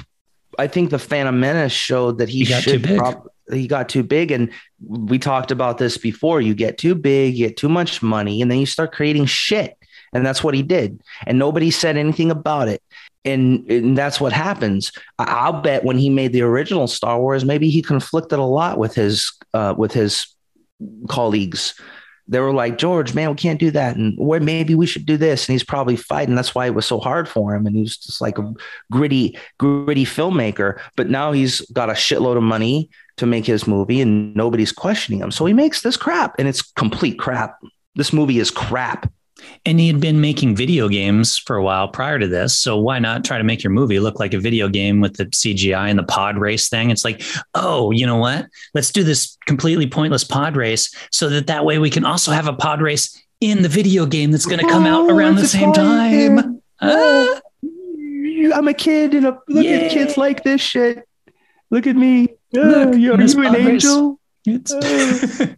I 0.59 0.67
think 0.67 0.91
the 0.91 0.99
Phantom 0.99 1.39
Menace 1.39 1.73
showed 1.73 2.19
that 2.19 2.29
he, 2.29 2.41
He 2.41 2.45
got 2.47 2.63
should 2.63 2.83
too 2.83 2.89
big. 2.89 2.99
prob- 2.99 3.29
he 3.53 3.67
got 3.67 3.89
too 3.91 4.03
big, 4.03 4.31
and 4.31 4.51
we 4.81 5.19
talked 5.19 5.51
about 5.51 5.77
this 5.79 5.99
before. 5.99 6.41
You 6.41 6.55
get 6.55 6.79
too 6.79 6.95
big, 6.95 7.35
you 7.37 7.49
get 7.49 7.57
too 7.57 7.69
much 7.69 8.03
money, 8.03 8.41
and 8.41 8.51
then 8.51 8.59
you 8.59 8.67
start 8.67 8.93
creating 8.93 9.27
shit, 9.27 9.77
and 10.15 10.25
that's 10.25 10.43
what 10.43 10.55
he 10.55 10.63
did. 10.63 11.01
And 11.27 11.39
nobody 11.39 11.71
said 11.71 11.97
anything 11.99 12.31
about 12.31 12.69
it. 12.69 12.83
And, 13.27 13.71
and 13.71 13.97
that's 13.99 14.21
what 14.21 14.33
happens. 14.33 14.93
I- 15.19 15.25
I'll 15.25 15.61
bet 15.61 15.85
when 15.85 15.99
he 15.99 16.09
made 16.11 16.33
the 16.33 16.43
original 16.43 16.87
Star 16.87 17.19
Wars, 17.21 17.45
maybe 17.45 17.69
he 17.71 17.83
conflicted 17.83 18.39
a 18.39 18.43
lot 18.45 18.79
with 18.79 18.95
his 18.95 19.31
uh, 19.53 19.75
with 19.77 19.93
his 19.93 20.27
colleagues. 21.09 21.79
They 22.27 22.41
were 22.41 22.53
like, 22.53 22.79
George, 22.79 23.15
man, 23.15 23.31
we 23.31 23.37
can't 23.37 23.61
do 23.61 23.71
that, 23.73 23.97
and 23.97 24.17
where 24.19 24.41
maybe 24.41 24.75
we 24.75 24.87
should 24.87 25.05
do 25.05 25.17
this. 25.17 25.47
And 25.47 25.53
he's 25.53 25.63
probably 25.63 25.97
fighting. 25.97 26.35
That's 26.35 26.55
why 26.55 26.67
it 26.67 26.75
was 26.75 26.87
so 26.87 26.99
hard 26.99 27.29
for 27.29 27.55
him. 27.55 27.67
And 27.67 27.77
he 27.77 27.83
was 27.83 27.99
just 27.99 28.21
like 28.21 28.39
a 28.39 28.55
gritty, 28.91 29.39
gritty 29.59 30.07
filmmaker. 30.07 30.81
But 30.97 31.11
now 31.11 31.33
he's 31.33 31.61
got 31.73 31.91
a 31.91 31.95
shitload 31.95 32.37
of 32.37 32.43
money 32.43 32.89
to 33.19 33.27
make 33.27 33.45
his 33.45 33.67
movie, 33.67 34.01
and 34.01 34.35
nobody's 34.35 34.73
questioning 34.73 35.21
him. 35.21 35.31
So 35.31 35.45
he 35.45 35.53
makes 35.53 35.83
this 35.83 35.97
crap, 35.97 36.35
and 36.39 36.49
it's 36.49 36.63
complete 36.63 37.19
crap. 37.19 37.59
This 37.95 38.13
movie 38.13 38.39
is 38.39 38.51
crap. 38.51 39.13
And 39.67 39.81
he 39.81 39.87
had 39.89 40.01
been 40.01 40.21
making 40.21 40.55
video 40.57 40.89
games 40.89 41.39
for 41.39 41.57
a 41.57 41.63
while 41.63 41.89
prior 41.89 42.19
to 42.19 42.29
this. 42.29 42.59
So 42.59 42.79
why 42.79 42.99
not 42.99 43.25
try 43.25 43.39
to 43.39 43.45
make 43.45 43.63
your 43.65 43.73
movie 43.73 43.99
look 44.01 44.21
like 44.21 44.33
a 44.35 44.39
video 44.39 44.69
game 44.69 45.01
with 45.01 45.17
the 45.17 45.27
CGI 45.27 45.91
and 45.91 45.99
the 45.99 46.03
pod 46.05 46.39
race 46.39 46.69
thing? 46.69 46.91
It's 46.91 47.05
like, 47.05 47.23
oh, 47.55 47.91
you 47.91 48.07
know 48.07 48.17
what? 48.17 48.47
Let's 48.75 48.91
do 48.93 49.03
this 49.05 49.37
completely 49.47 49.87
pointless 49.87 50.25
pod 50.25 50.57
race 50.57 50.95
so 51.11 51.29
that 51.31 51.47
that 51.49 51.65
way 51.65 51.79
we 51.79 51.91
can 51.91 52.05
also 52.05 52.31
have 52.33 52.47
a 52.47 52.53
pod 52.53 52.81
race 52.81 53.21
in 53.41 53.63
the 53.63 53.69
video 53.69 54.07
game 54.07 54.31
that's 54.31 54.47
going 54.47 54.61
to 54.61 54.69
come 54.69 54.87
out 54.87 55.11
Oh, 55.11 55.15
around 55.17 55.37
the 55.37 55.47
same 55.49 55.73
time. 55.73 56.11
game. 56.37 56.63
Ah. 56.81 57.41
I'm 58.55 58.69
a 58.69 58.75
kid, 58.75 59.15
and 59.15 59.27
a, 59.27 59.39
look 59.49 59.65
Yay. 59.65 59.87
at 59.87 59.91
kids 59.91 60.17
like 60.17 60.45
this 60.45 60.61
shit. 60.61 61.07
Look 61.71 61.87
at 61.87 61.97
me. 61.97 62.29
Look, 62.53 62.89
Uh, 62.95 62.97
you're, 62.97 63.21
you 63.21 63.43
an 63.43 63.53
Race. 63.53 63.57
angel. 63.57 64.21
It's 64.47 64.73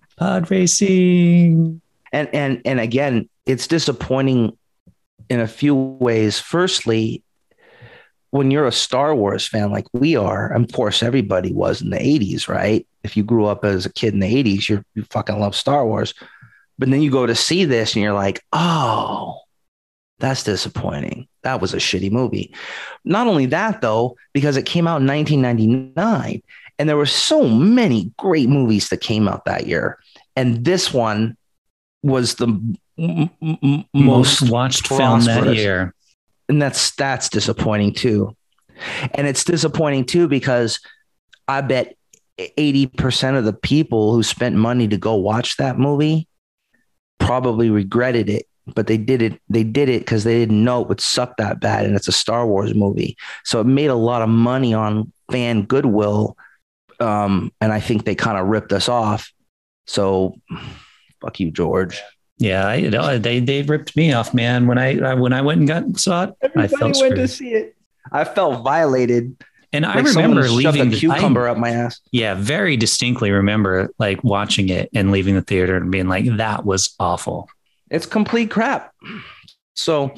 pod 0.18 0.50
racing. 0.50 1.80
and 2.12 2.28
and 2.32 2.62
and 2.64 2.80
again 2.80 3.28
it's 3.46 3.66
disappointing 3.66 4.56
in 5.30 5.40
a 5.40 5.48
few 5.48 5.74
ways. 5.74 6.38
Firstly 6.38 7.22
when 8.30 8.50
you're 8.50 8.66
a 8.66 8.72
star 8.72 9.14
wars 9.14 9.46
fan 9.46 9.70
like 9.70 9.86
we 9.92 10.16
are 10.16 10.52
and 10.52 10.64
of 10.64 10.72
course 10.72 11.02
everybody 11.02 11.52
was 11.52 11.80
in 11.80 11.90
the 11.90 11.96
80s 11.96 12.48
right? 12.48 12.86
If 13.02 13.16
you 13.16 13.22
grew 13.22 13.46
up 13.46 13.64
as 13.64 13.86
a 13.86 13.92
kid 13.92 14.14
in 14.14 14.20
the 14.20 14.44
80s 14.44 14.68
you're, 14.68 14.84
you 14.94 15.04
fucking 15.04 15.38
love 15.38 15.54
star 15.54 15.86
wars. 15.86 16.12
But 16.78 16.90
then 16.90 17.00
you 17.00 17.10
go 17.10 17.24
to 17.24 17.34
see 17.34 17.64
this 17.64 17.94
and 17.94 18.02
you're 18.02 18.12
like 18.12 18.44
oh 18.52 19.40
that's 20.18 20.42
disappointing. 20.42 21.28
That 21.42 21.60
was 21.60 21.74
a 21.74 21.78
shitty 21.78 22.10
movie. 22.10 22.54
Not 23.04 23.26
only 23.26 23.46
that 23.46 23.80
though 23.80 24.16
because 24.32 24.56
it 24.56 24.66
came 24.66 24.86
out 24.86 25.00
in 25.00 25.06
1999 25.06 26.42
and 26.78 26.88
there 26.88 26.96
were 26.96 27.06
so 27.06 27.48
many 27.48 28.12
great 28.18 28.48
movies 28.48 28.88
that 28.90 29.00
came 29.00 29.28
out 29.28 29.44
that 29.44 29.66
year. 29.66 29.98
And 30.34 30.64
this 30.64 30.92
one 30.92 31.36
was 32.02 32.34
the 32.34 32.76
m- 32.98 33.30
m- 33.42 33.58
m- 33.62 33.84
Most 33.94 34.42
most 34.42 34.50
watched 34.50 34.86
film 34.88 35.20
that 35.26 35.54
year. 35.56 35.94
and 36.48 36.60
that's 36.62 36.90
that's 36.96 37.28
disappointing 37.28 37.92
too 37.94 38.34
and 39.14 39.26
it's 39.26 39.44
disappointing 39.44 40.04
too 40.04 40.28
because 40.28 40.80
i 41.48 41.60
bet 41.60 41.96
80% 42.38 43.38
of 43.38 43.44
the 43.44 43.52
people 43.54 44.12
who 44.12 44.22
spent 44.22 44.56
money 44.56 44.86
to 44.88 44.98
go 44.98 45.14
watch 45.14 45.56
that 45.56 45.78
movie 45.78 46.28
probably 47.18 47.70
regretted 47.70 48.28
it 48.28 48.46
but 48.74 48.86
they 48.88 48.98
did 48.98 49.22
it 49.22 49.40
they 49.48 49.64
did 49.64 49.88
it 49.88 50.00
because 50.00 50.24
they 50.24 50.38
didn't 50.38 50.62
know 50.62 50.82
it 50.82 50.88
would 50.88 51.00
suck 51.00 51.36
that 51.38 51.60
bad 51.60 51.86
and 51.86 51.96
it's 51.96 52.08
a 52.08 52.12
star 52.12 52.46
wars 52.46 52.74
movie 52.74 53.16
so 53.44 53.60
it 53.60 53.66
made 53.66 53.86
a 53.88 53.94
lot 53.94 54.20
of 54.22 54.28
money 54.28 54.74
on 54.74 55.10
fan 55.30 55.62
goodwill 55.62 56.36
Um, 57.00 57.52
and 57.60 57.72
I 57.72 57.80
think 57.80 58.04
they 58.04 58.14
kind 58.14 58.38
of 58.38 58.46
ripped 58.46 58.72
us 58.72 58.88
off. 58.88 59.30
So 59.86 60.34
fuck 61.20 61.38
you, 61.40 61.50
George. 61.50 62.00
Yeah, 62.38 62.66
I, 62.66 62.80
no, 62.82 63.18
they 63.18 63.40
they 63.40 63.62
ripped 63.62 63.96
me 63.96 64.12
off, 64.12 64.34
man. 64.34 64.66
When 64.66 64.76
I 64.78 65.14
when 65.14 65.32
I 65.32 65.40
went 65.40 65.60
and 65.60 65.68
got 65.68 65.98
saw 65.98 66.24
it, 66.24 66.34
I 66.54 66.66
felt 66.68 66.96
screwed. 66.96 67.30
see 67.30 67.50
it. 67.54 67.74
I 68.12 68.24
felt 68.24 68.62
violated. 68.62 69.36
And 69.72 69.84
I 69.84 69.96
Like 69.96 70.06
someone 70.08 70.36
remember 70.36 70.48
leaving 70.50 70.90
the- 70.90 70.96
cucumber 70.98 71.48
I- 71.48 71.50
up 71.52 71.58
my 71.58 71.70
ass. 71.70 72.00
yeah, 72.12 72.34
very 72.34 72.76
distinctly 72.76 73.30
remember 73.30 73.90
like 73.98 74.22
watching 74.22 74.68
it 74.68 74.88
and 74.94 75.10
leaving 75.10 75.34
the 75.34 75.42
theater 75.42 75.76
and 75.76 75.90
being 75.90 76.08
like, 76.08 76.24
that 76.36 76.64
was 76.64 76.94
awful. 77.00 77.48
It's 77.90 78.06
complete 78.06 78.50
crap. 78.50 78.92
So 79.74 80.14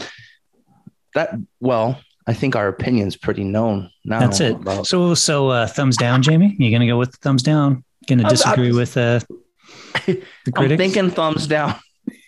that 1.14 1.34
well, 1.60 1.98
I 2.26 2.34
think 2.34 2.56
our 2.56 2.68
opinion's 2.68 3.16
pretty 3.16 3.42
known 3.44 3.90
now. 4.04 4.20
That's 4.20 4.40
it. 4.40 4.52
about- 4.56 4.86
So 4.86 5.14
so 5.14 5.48
uh, 5.48 5.66
thumbs 5.66 5.96
down, 5.96 6.22
Jamie. 6.22 6.54
You're 6.58 6.70
gonna 6.72 6.86
go 6.90 6.98
with 6.98 7.14
thumbs 7.16 7.42
down? 7.42 7.84
Gonna 8.08 8.28
disagree 8.28 8.66
I'm- 8.68 8.76
with 8.76 8.96
uh, 8.96 9.20
the 10.06 10.22
I'm 10.56 10.76
thinking 10.76 11.10
thumbs 11.10 11.46
down. 11.46 11.74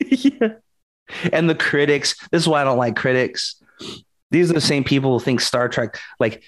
Yeah. 0.08 0.48
And 1.32 1.50
the 1.50 1.56
critics. 1.56 2.14
This 2.30 2.42
is 2.42 2.48
why 2.48 2.60
I 2.60 2.64
don't 2.64 2.78
like 2.78 2.94
critics. 2.94 3.56
These 4.30 4.48
are 4.48 4.54
the 4.54 4.60
same 4.60 4.84
people 4.84 5.18
who 5.18 5.24
think 5.24 5.40
Star 5.40 5.68
Trek, 5.68 5.98
like 6.20 6.40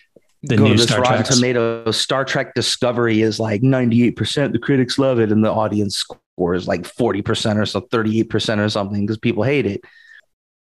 The 0.45 0.57
go 0.57 0.69
to 0.69 0.75
this 0.75 0.85
Star 0.85 1.01
Rotten 1.01 1.25
Treks. 1.25 1.35
Tomatoes, 1.35 2.01
Star 2.01 2.25
Trek 2.25 2.55
Discovery 2.55 3.23
is 3.23 3.41
like 3.41 3.63
98%. 3.63 4.53
The 4.53 4.61
critics 4.61 5.01
love 5.01 5.19
it, 5.19 5.33
and 5.33 5.45
the 5.45 5.51
audience 5.51 5.97
score 5.97 6.55
is 6.55 6.69
like 6.69 6.83
40% 6.83 7.57
or 7.57 7.67
so, 7.67 7.81
38% 7.81 8.59
or 8.59 8.69
something 8.69 9.05
because 9.05 9.19
people 9.19 9.43
hate 9.43 9.67
it. 9.67 9.81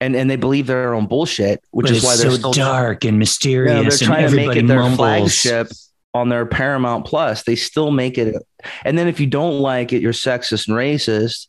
And 0.02 0.14
and 0.14 0.30
they 0.30 0.36
believe 0.36 0.68
their 0.68 0.94
own 0.94 1.08
bullshit, 1.08 1.64
which 1.72 1.86
But 1.86 1.96
is 1.96 2.04
why 2.04 2.18
they're 2.18 2.32
so 2.32 2.38
still 2.38 2.52
dark 2.52 3.06
and 3.06 3.18
mysterious, 3.18 4.00
they're 4.00 4.08
trying 4.10 4.30
to 4.30 4.36
make 4.36 4.58
it 4.58 4.68
their 4.68 4.80
mumbles. 4.80 4.98
flagship 4.98 5.68
on 6.14 6.28
their 6.28 6.46
Paramount 6.46 7.06
Plus. 7.06 7.44
They 7.44 7.56
still 7.56 7.92
make 7.92 8.18
it, 8.18 8.36
and 8.84 8.98
then 8.98 9.08
if 9.08 9.22
you 9.22 9.28
don't 9.28 9.62
like 9.62 9.94
it, 9.94 10.02
you're 10.02 10.12
sexist 10.12 10.68
and 10.68 10.76
racist. 10.76 11.48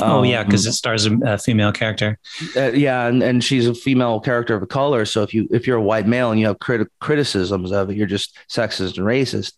Oh 0.00 0.22
yeah, 0.22 0.40
Um, 0.40 0.46
because 0.46 0.66
it 0.66 0.72
stars 0.72 1.06
a, 1.06 1.16
a 1.24 1.38
female 1.38 1.72
character. 1.72 2.18
uh, 2.56 2.72
yeah, 2.72 3.06
and, 3.06 3.22
and 3.22 3.42
she's 3.42 3.66
a 3.66 3.74
female 3.74 4.20
character 4.20 4.54
of 4.56 4.68
color. 4.68 5.04
So 5.04 5.22
if 5.22 5.32
you 5.34 5.48
if 5.50 5.66
you're 5.66 5.78
a 5.78 5.82
white 5.82 6.06
male 6.06 6.30
and 6.30 6.40
you 6.40 6.46
have 6.46 6.58
criti- 6.58 6.86
criticisms 7.00 7.72
of 7.72 7.90
it, 7.90 7.96
you're 7.96 8.06
just 8.06 8.36
sexist 8.50 8.96
and 8.98 9.06
racist. 9.06 9.52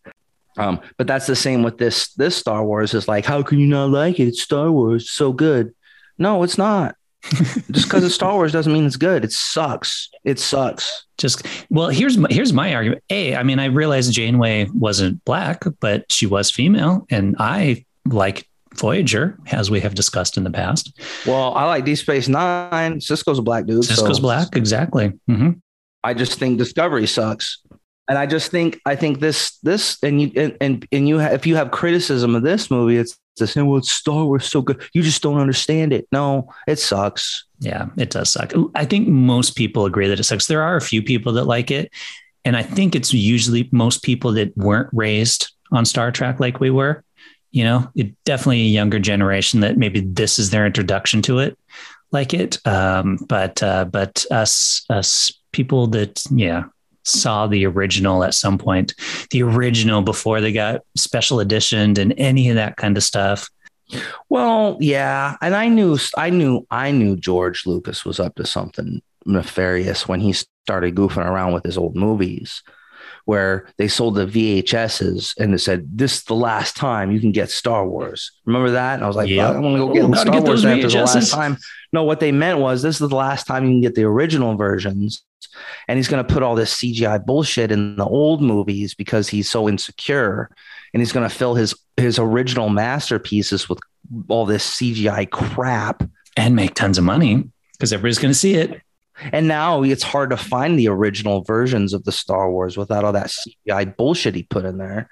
Um, 0.56 0.80
but 0.96 1.06
that's 1.06 1.26
the 1.26 1.36
same 1.36 1.62
with 1.62 1.78
this 1.78 2.12
this 2.14 2.36
Star 2.36 2.64
Wars. 2.64 2.92
Is 2.94 3.08
like, 3.08 3.24
how 3.24 3.42
can 3.42 3.58
you 3.58 3.66
not 3.66 3.90
like 3.90 4.18
it? 4.18 4.28
It's 4.28 4.42
Star 4.42 4.70
Wars, 4.70 5.02
it's 5.02 5.10
so 5.12 5.32
good. 5.32 5.74
No, 6.18 6.42
it's 6.42 6.58
not. 6.58 6.96
just 7.70 7.86
because 7.86 8.02
it's 8.02 8.14
Star 8.14 8.32
Wars 8.34 8.50
doesn't 8.50 8.72
mean 8.72 8.86
it's 8.86 8.96
good. 8.96 9.24
It 9.24 9.32
sucks. 9.32 10.08
It 10.24 10.38
sucks. 10.38 11.04
Just 11.18 11.46
well, 11.70 11.88
here's 11.88 12.16
my, 12.16 12.28
here's 12.30 12.52
my 12.52 12.74
argument. 12.74 13.02
A, 13.10 13.36
I 13.36 13.42
mean, 13.42 13.58
I 13.58 13.66
realized 13.66 14.12
Janeway 14.12 14.68
wasn't 14.72 15.22
black, 15.26 15.64
but 15.80 16.10
she 16.10 16.26
was 16.26 16.50
female, 16.50 17.06
and 17.10 17.36
I 17.38 17.84
like 18.06 18.48
Voyager, 18.76 19.38
as 19.52 19.70
we 19.70 19.80
have 19.80 19.94
discussed 19.94 20.36
in 20.36 20.44
the 20.44 20.50
past. 20.50 20.98
Well, 21.26 21.54
I 21.54 21.64
like 21.64 21.84
Deep 21.84 21.98
Space 21.98 22.28
Nine. 22.28 23.00
Sisko's 23.00 23.38
a 23.38 23.42
black 23.42 23.66
dude. 23.66 23.82
Sisko's 23.82 24.16
so 24.16 24.22
black, 24.22 24.56
exactly. 24.56 25.12
hmm 25.26 25.50
I 26.02 26.14
just 26.14 26.38
think 26.38 26.56
Discovery 26.56 27.06
sucks. 27.06 27.58
And 28.08 28.18
I 28.18 28.26
just 28.26 28.50
think 28.50 28.80
I 28.86 28.96
think 28.96 29.20
this 29.20 29.58
this 29.58 29.98
and 30.02 30.20
you 30.20 30.32
and 30.34 30.56
and, 30.60 30.88
and 30.90 31.08
you 31.08 31.20
ha- 31.20 31.28
if 31.32 31.46
you 31.46 31.54
have 31.56 31.70
criticism 31.70 32.34
of 32.34 32.42
this 32.42 32.70
movie, 32.70 32.96
it's 32.96 33.16
the 33.36 33.46
same. 33.46 33.66
Well, 33.68 33.78
it's 33.78 33.92
Star 33.92 34.24
Wars 34.24 34.46
so 34.46 34.62
good. 34.62 34.82
You 34.94 35.02
just 35.02 35.22
don't 35.22 35.38
understand 35.38 35.92
it. 35.92 36.08
No, 36.10 36.52
it 36.66 36.78
sucks. 36.80 37.44
Yeah, 37.60 37.86
it 37.96 38.10
does 38.10 38.30
suck. 38.30 38.52
I 38.74 38.84
think 38.84 39.06
most 39.06 39.54
people 39.54 39.84
agree 39.84 40.08
that 40.08 40.18
it 40.18 40.24
sucks. 40.24 40.46
There 40.46 40.62
are 40.62 40.76
a 40.76 40.80
few 40.80 41.02
people 41.02 41.32
that 41.34 41.44
like 41.44 41.70
it, 41.70 41.92
and 42.44 42.56
I 42.56 42.62
think 42.64 42.96
it's 42.96 43.12
usually 43.14 43.68
most 43.70 44.02
people 44.02 44.32
that 44.32 44.56
weren't 44.56 44.88
raised 44.92 45.52
on 45.70 45.84
Star 45.84 46.10
Trek 46.10 46.40
like 46.40 46.58
we 46.58 46.70
were. 46.70 47.04
You 47.50 47.64
know, 47.64 47.90
it 47.96 48.12
definitely 48.24 48.62
a 48.62 48.68
younger 48.68 48.98
generation 48.98 49.60
that 49.60 49.76
maybe 49.76 50.00
this 50.00 50.38
is 50.38 50.50
their 50.50 50.66
introduction 50.66 51.20
to 51.22 51.40
it, 51.40 51.58
like 52.12 52.32
it. 52.32 52.64
Um, 52.66 53.18
but 53.28 53.62
uh, 53.62 53.86
but 53.86 54.24
us 54.30 54.84
us 54.88 55.32
people 55.52 55.88
that 55.88 56.22
yeah 56.30 56.64
saw 57.04 57.46
the 57.46 57.66
original 57.66 58.22
at 58.24 58.34
some 58.34 58.58
point, 58.58 58.94
the 59.30 59.42
original 59.42 60.02
before 60.02 60.40
they 60.40 60.52
got 60.52 60.82
special 60.96 61.40
editioned 61.40 61.98
and 61.98 62.14
any 62.16 62.48
of 62.48 62.56
that 62.56 62.76
kind 62.76 62.96
of 62.96 63.02
stuff. 63.02 63.48
Well, 64.28 64.76
yeah, 64.80 65.36
and 65.42 65.54
I 65.54 65.68
knew 65.68 65.98
I 66.16 66.30
knew 66.30 66.66
I 66.70 66.92
knew 66.92 67.16
George 67.16 67.66
Lucas 67.66 68.04
was 68.04 68.20
up 68.20 68.36
to 68.36 68.46
something 68.46 69.02
nefarious 69.26 70.06
when 70.08 70.20
he 70.20 70.32
started 70.32 70.94
goofing 70.94 71.26
around 71.26 71.52
with 71.52 71.64
his 71.64 71.76
old 71.76 71.96
movies 71.96 72.62
where 73.24 73.68
they 73.78 73.88
sold 73.88 74.14
the 74.14 74.26
VHSs 74.26 75.36
and 75.38 75.52
they 75.52 75.58
said 75.58 75.86
this 75.96 76.18
is 76.18 76.24
the 76.24 76.34
last 76.34 76.76
time 76.76 77.10
you 77.10 77.20
can 77.20 77.32
get 77.32 77.50
Star 77.50 77.86
Wars. 77.86 78.32
Remember 78.44 78.70
that? 78.72 78.94
And 78.94 79.04
I 79.04 79.06
was 79.06 79.16
like, 79.16 79.28
Yeah. 79.28 79.50
I'm 79.50 79.62
gonna 79.62 79.78
go 79.78 79.90
oh, 79.90 79.94
get 79.94 80.04
Ooh, 80.04 80.14
Star 80.14 80.32
get 80.32 80.42
Wars 80.44 80.62
those 80.62 80.64
after 80.64 80.88
the 80.88 81.04
last 81.04 81.30
time. 81.32 81.56
No, 81.92 82.04
what 82.04 82.20
they 82.20 82.32
meant 82.32 82.58
was 82.58 82.82
this 82.82 83.00
is 83.00 83.08
the 83.08 83.16
last 83.16 83.46
time 83.46 83.64
you 83.64 83.70
can 83.70 83.80
get 83.80 83.94
the 83.94 84.04
original 84.04 84.56
versions. 84.56 85.24
And 85.88 85.98
he's 85.98 86.08
gonna 86.08 86.24
put 86.24 86.42
all 86.42 86.54
this 86.54 86.74
CGI 86.74 87.24
bullshit 87.24 87.72
in 87.72 87.96
the 87.96 88.04
old 88.04 88.42
movies 88.42 88.94
because 88.94 89.28
he's 89.28 89.48
so 89.48 89.68
insecure. 89.68 90.50
And 90.92 91.00
he's 91.00 91.12
gonna 91.12 91.28
fill 91.28 91.54
his 91.54 91.74
his 91.96 92.18
original 92.18 92.68
masterpieces 92.68 93.68
with 93.68 93.78
all 94.28 94.46
this 94.46 94.78
CGI 94.78 95.28
crap. 95.30 96.02
And 96.36 96.54
make 96.54 96.74
tons 96.74 96.96
of 96.96 97.04
money 97.04 97.50
because 97.80 97.94
everybody's 97.94 98.18
going 98.18 98.32
to 98.32 98.38
see 98.38 98.54
it. 98.54 98.82
And 99.32 99.48
now 99.48 99.82
it's 99.82 100.02
hard 100.02 100.30
to 100.30 100.36
find 100.36 100.78
the 100.78 100.88
original 100.88 101.42
versions 101.42 101.92
of 101.92 102.04
the 102.04 102.12
Star 102.12 102.50
Wars 102.50 102.76
without 102.76 103.04
all 103.04 103.12
that 103.12 103.30
CGI 103.30 103.96
bullshit 103.96 104.34
he 104.34 104.42
put 104.44 104.64
in 104.64 104.78
there. 104.78 105.08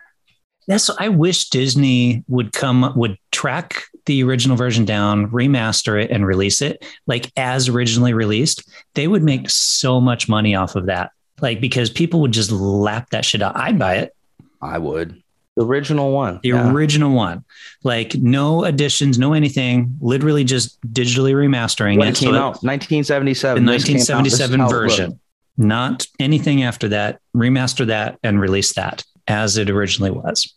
That's 0.66 0.90
I 0.90 1.08
wish 1.08 1.48
Disney 1.48 2.24
would 2.28 2.52
come 2.52 2.92
would 2.94 3.16
track 3.32 3.84
the 4.04 4.22
original 4.22 4.56
version 4.56 4.84
down, 4.84 5.30
remaster 5.30 6.02
it, 6.02 6.10
and 6.10 6.26
release 6.26 6.60
it 6.60 6.84
like 7.06 7.32
as 7.36 7.68
originally 7.68 8.12
released. 8.12 8.68
They 8.94 9.08
would 9.08 9.22
make 9.22 9.48
so 9.48 10.00
much 10.00 10.28
money 10.28 10.54
off 10.54 10.76
of 10.76 10.86
that. 10.86 11.10
Like 11.40 11.60
because 11.60 11.88
people 11.88 12.20
would 12.20 12.32
just 12.32 12.50
lap 12.50 13.10
that 13.10 13.24
shit 13.24 13.42
out. 13.42 13.56
I'd 13.56 13.78
buy 13.78 13.96
it. 13.96 14.14
I 14.60 14.76
would. 14.78 15.22
The 15.58 15.64
original 15.64 16.12
one. 16.12 16.38
The 16.40 16.50
yeah. 16.50 16.70
original 16.72 17.12
one. 17.12 17.44
Like 17.82 18.14
no 18.14 18.64
additions, 18.64 19.18
no 19.18 19.32
anything, 19.32 19.96
literally 20.00 20.44
just 20.44 20.80
digitally 20.92 21.34
remastering 21.34 21.98
when 21.98 22.06
it. 22.06 22.16
it 22.16 22.24
came 22.24 22.32
so 22.34 22.38
out, 22.38 22.62
1977. 22.62 23.64
the 23.64 23.72
This 23.72 23.82
came 23.82 23.96
out, 23.96 24.22
1977 24.22 24.60
how 24.60 24.66
it 24.66 24.70
looked. 24.70 24.80
version, 24.82 25.20
not 25.56 26.06
anything 26.20 26.62
after 26.62 26.88
that. 26.90 27.18
Remaster 27.36 27.86
that 27.88 28.20
and 28.22 28.40
release 28.40 28.74
that 28.74 29.02
as 29.26 29.56
it 29.56 29.68
originally 29.68 30.12
was. 30.12 30.54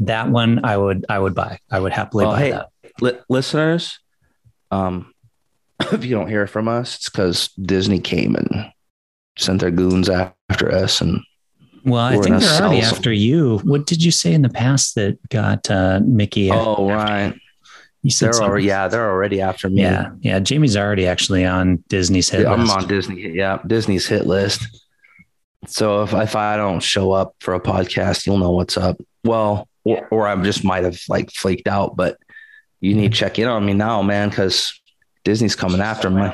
That 0.00 0.28
one 0.28 0.62
I 0.62 0.76
would 0.76 1.06
I 1.08 1.18
would 1.18 1.34
buy. 1.34 1.58
I 1.70 1.80
would 1.80 1.92
happily 1.92 2.26
Well, 2.26 2.34
buy 2.34 2.40
hey, 2.40 2.50
that. 2.50 2.68
Li- 3.00 3.18
listeners, 3.30 3.98
um, 4.70 5.14
if 5.90 6.04
you 6.04 6.14
don't 6.14 6.28
hear 6.28 6.46
from 6.46 6.68
us, 6.68 6.96
it's 6.96 7.08
because 7.08 7.48
Disney 7.62 7.98
came 7.98 8.34
and 8.34 8.72
sent 9.38 9.60
their 9.62 9.70
goons 9.70 10.10
after 10.10 10.70
us. 10.70 11.00
And 11.00 11.22
Well, 11.84 12.00
I 12.02 12.18
think 12.18 12.40
they're 12.40 12.60
already 12.62 12.82
some- 12.82 12.94
after 12.96 13.12
you. 13.12 13.58
What 13.64 13.86
did 13.86 14.02
you 14.02 14.10
say 14.10 14.32
in 14.32 14.42
the 14.42 14.48
past 14.48 14.94
that 14.96 15.18
got 15.28 15.70
uh, 15.70 16.00
Mickey? 16.04 16.50
oh, 16.52 16.88
right, 16.88 17.34
you 18.02 18.10
said 18.10 18.32
they're 18.32 18.42
already 18.42 18.66
yeah, 18.66 18.88
they're 18.88 19.10
already 19.10 19.40
after 19.40 19.68
me. 19.68 19.82
yeah, 19.82 20.10
yeah. 20.20 20.38
Jamie's 20.40 20.76
already 20.76 21.06
actually 21.06 21.44
on 21.44 21.82
Disney's 21.88 22.28
hit 22.28 22.42
Yeah, 22.42 22.52
I'm 22.52 22.60
list. 22.62 22.76
on 22.76 22.88
Disney. 22.88 23.30
Yeah, 23.30 23.58
Disney's 23.66 24.06
hit 24.06 24.26
list. 24.26 24.66
So 25.66 26.02
if 26.02 26.12
if 26.14 26.36
I 26.36 26.56
don't 26.56 26.80
show 26.80 27.12
up 27.12 27.34
for 27.40 27.54
a 27.54 27.60
podcast, 27.60 28.26
you'll 28.26 28.38
know 28.38 28.52
what's 28.52 28.76
up. 28.76 28.96
Well, 29.24 29.68
or, 29.84 30.06
or 30.10 30.28
I 30.28 30.36
just 30.42 30.64
might 30.64 30.84
have 30.84 31.00
like 31.08 31.30
flaked 31.32 31.66
out, 31.66 31.96
but 31.96 32.16
you 32.80 32.94
need 32.94 33.12
to 33.12 33.18
check 33.18 33.38
in 33.38 33.48
on 33.48 33.66
me 33.66 33.74
now, 33.74 34.02
man, 34.02 34.28
because 34.28 34.80
Disney's 35.24 35.56
coming 35.56 35.80
after 35.80 36.08
me. 36.10 36.30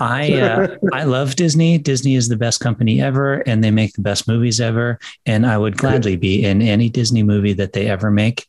I 0.00 0.32
uh, 0.34 0.76
I 0.92 1.04
love 1.04 1.36
Disney. 1.36 1.78
Disney 1.78 2.14
is 2.14 2.28
the 2.28 2.36
best 2.36 2.60
company 2.60 3.00
ever, 3.00 3.36
and 3.48 3.62
they 3.64 3.70
make 3.70 3.94
the 3.94 4.02
best 4.02 4.28
movies 4.28 4.60
ever. 4.60 4.98
And 5.24 5.46
I 5.46 5.56
would 5.58 5.76
gladly 5.76 6.16
be 6.16 6.44
in 6.44 6.60
any 6.62 6.88
Disney 6.88 7.22
movie 7.22 7.54
that 7.54 7.72
they 7.72 7.86
ever 7.88 8.10
make. 8.10 8.46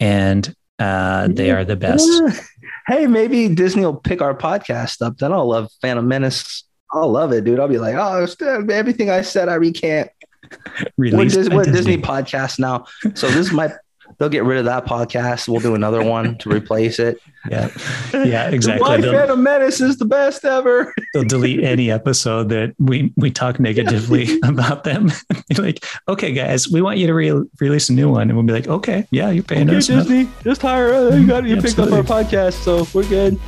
And 0.00 0.54
uh, 0.78 1.28
they 1.30 1.50
are 1.50 1.64
the 1.64 1.76
best. 1.76 2.08
Hey, 2.86 3.06
maybe 3.06 3.54
Disney 3.54 3.84
will 3.84 3.96
pick 3.96 4.22
our 4.22 4.34
podcast 4.34 5.02
up. 5.04 5.18
Then 5.18 5.30
I'll 5.30 5.46
love 5.46 5.70
Phantom 5.82 6.08
Menace. 6.08 6.64
I'll 6.90 7.10
love 7.10 7.32
it, 7.34 7.44
dude. 7.44 7.60
I'll 7.60 7.68
be 7.68 7.76
like, 7.78 7.94
oh, 7.96 8.26
everything 8.70 9.10
I 9.10 9.20
said, 9.20 9.50
I 9.50 9.56
recant. 9.56 10.08
What, 10.40 10.92
Released 10.96 11.36
Dis- 11.36 11.48
what 11.50 11.66
Disney. 11.66 11.96
Disney. 11.96 12.02
podcast 12.02 12.58
now? 12.58 12.86
So 13.14 13.26
this 13.26 13.36
is 13.48 13.52
my. 13.52 13.70
They'll 14.18 14.28
get 14.28 14.42
rid 14.44 14.58
of 14.58 14.64
that 14.64 14.84
podcast. 14.84 15.48
We'll 15.48 15.60
do 15.60 15.74
another 15.76 16.02
one 16.02 16.36
to 16.38 16.50
replace 16.50 16.98
it. 16.98 17.20
Yeah, 17.48 17.70
yeah, 18.12 18.50
exactly. 18.50 18.82
Why 18.82 19.00
They'll, 19.00 19.12
Phantom 19.12 19.42
Menace 19.42 19.80
is 19.80 19.96
the 19.96 20.04
best 20.04 20.44
ever. 20.44 20.92
they'll 21.14 21.24
delete 21.24 21.64
any 21.64 21.90
episode 21.90 22.50
that 22.50 22.74
we 22.78 23.10
we 23.16 23.30
talk 23.30 23.58
negatively 23.58 24.38
about 24.42 24.84
them. 24.84 25.10
Like, 25.56 25.82
okay, 26.08 26.32
guys, 26.32 26.68
we 26.68 26.82
want 26.82 26.98
you 26.98 27.06
to 27.06 27.14
re- 27.14 27.44
release 27.58 27.88
a 27.88 27.94
new 27.94 28.10
one, 28.10 28.22
and 28.28 28.34
we'll 28.36 28.44
be 28.44 28.52
like, 28.52 28.66
okay, 28.66 29.06
yeah, 29.12 29.30
you're 29.30 29.44
paying 29.44 29.70
us. 29.70 29.88
enough. 29.88 30.08
just 30.44 30.60
hire 30.60 30.92
us. 30.92 31.14
You 31.14 31.26
got 31.26 31.44
you 31.44 31.56
picked 31.62 31.78
up 31.78 31.90
our 31.90 32.02
podcast, 32.02 32.54
so 32.64 32.86
we're 32.92 33.08
good. 33.08 33.40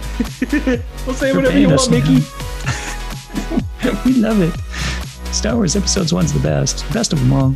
we'll 1.04 1.14
say 1.14 1.26
You're 1.26 1.36
whatever 1.36 1.58
you 1.58 1.68
want, 1.68 1.90
Mickey. 1.90 2.24
we 4.06 4.14
love 4.14 4.40
it. 4.40 4.54
Star 5.34 5.56
Wars 5.56 5.76
episodes 5.76 6.14
one's 6.14 6.32
the 6.32 6.40
best, 6.40 6.90
best 6.94 7.12
of 7.12 7.20
them 7.20 7.32
all. 7.34 7.54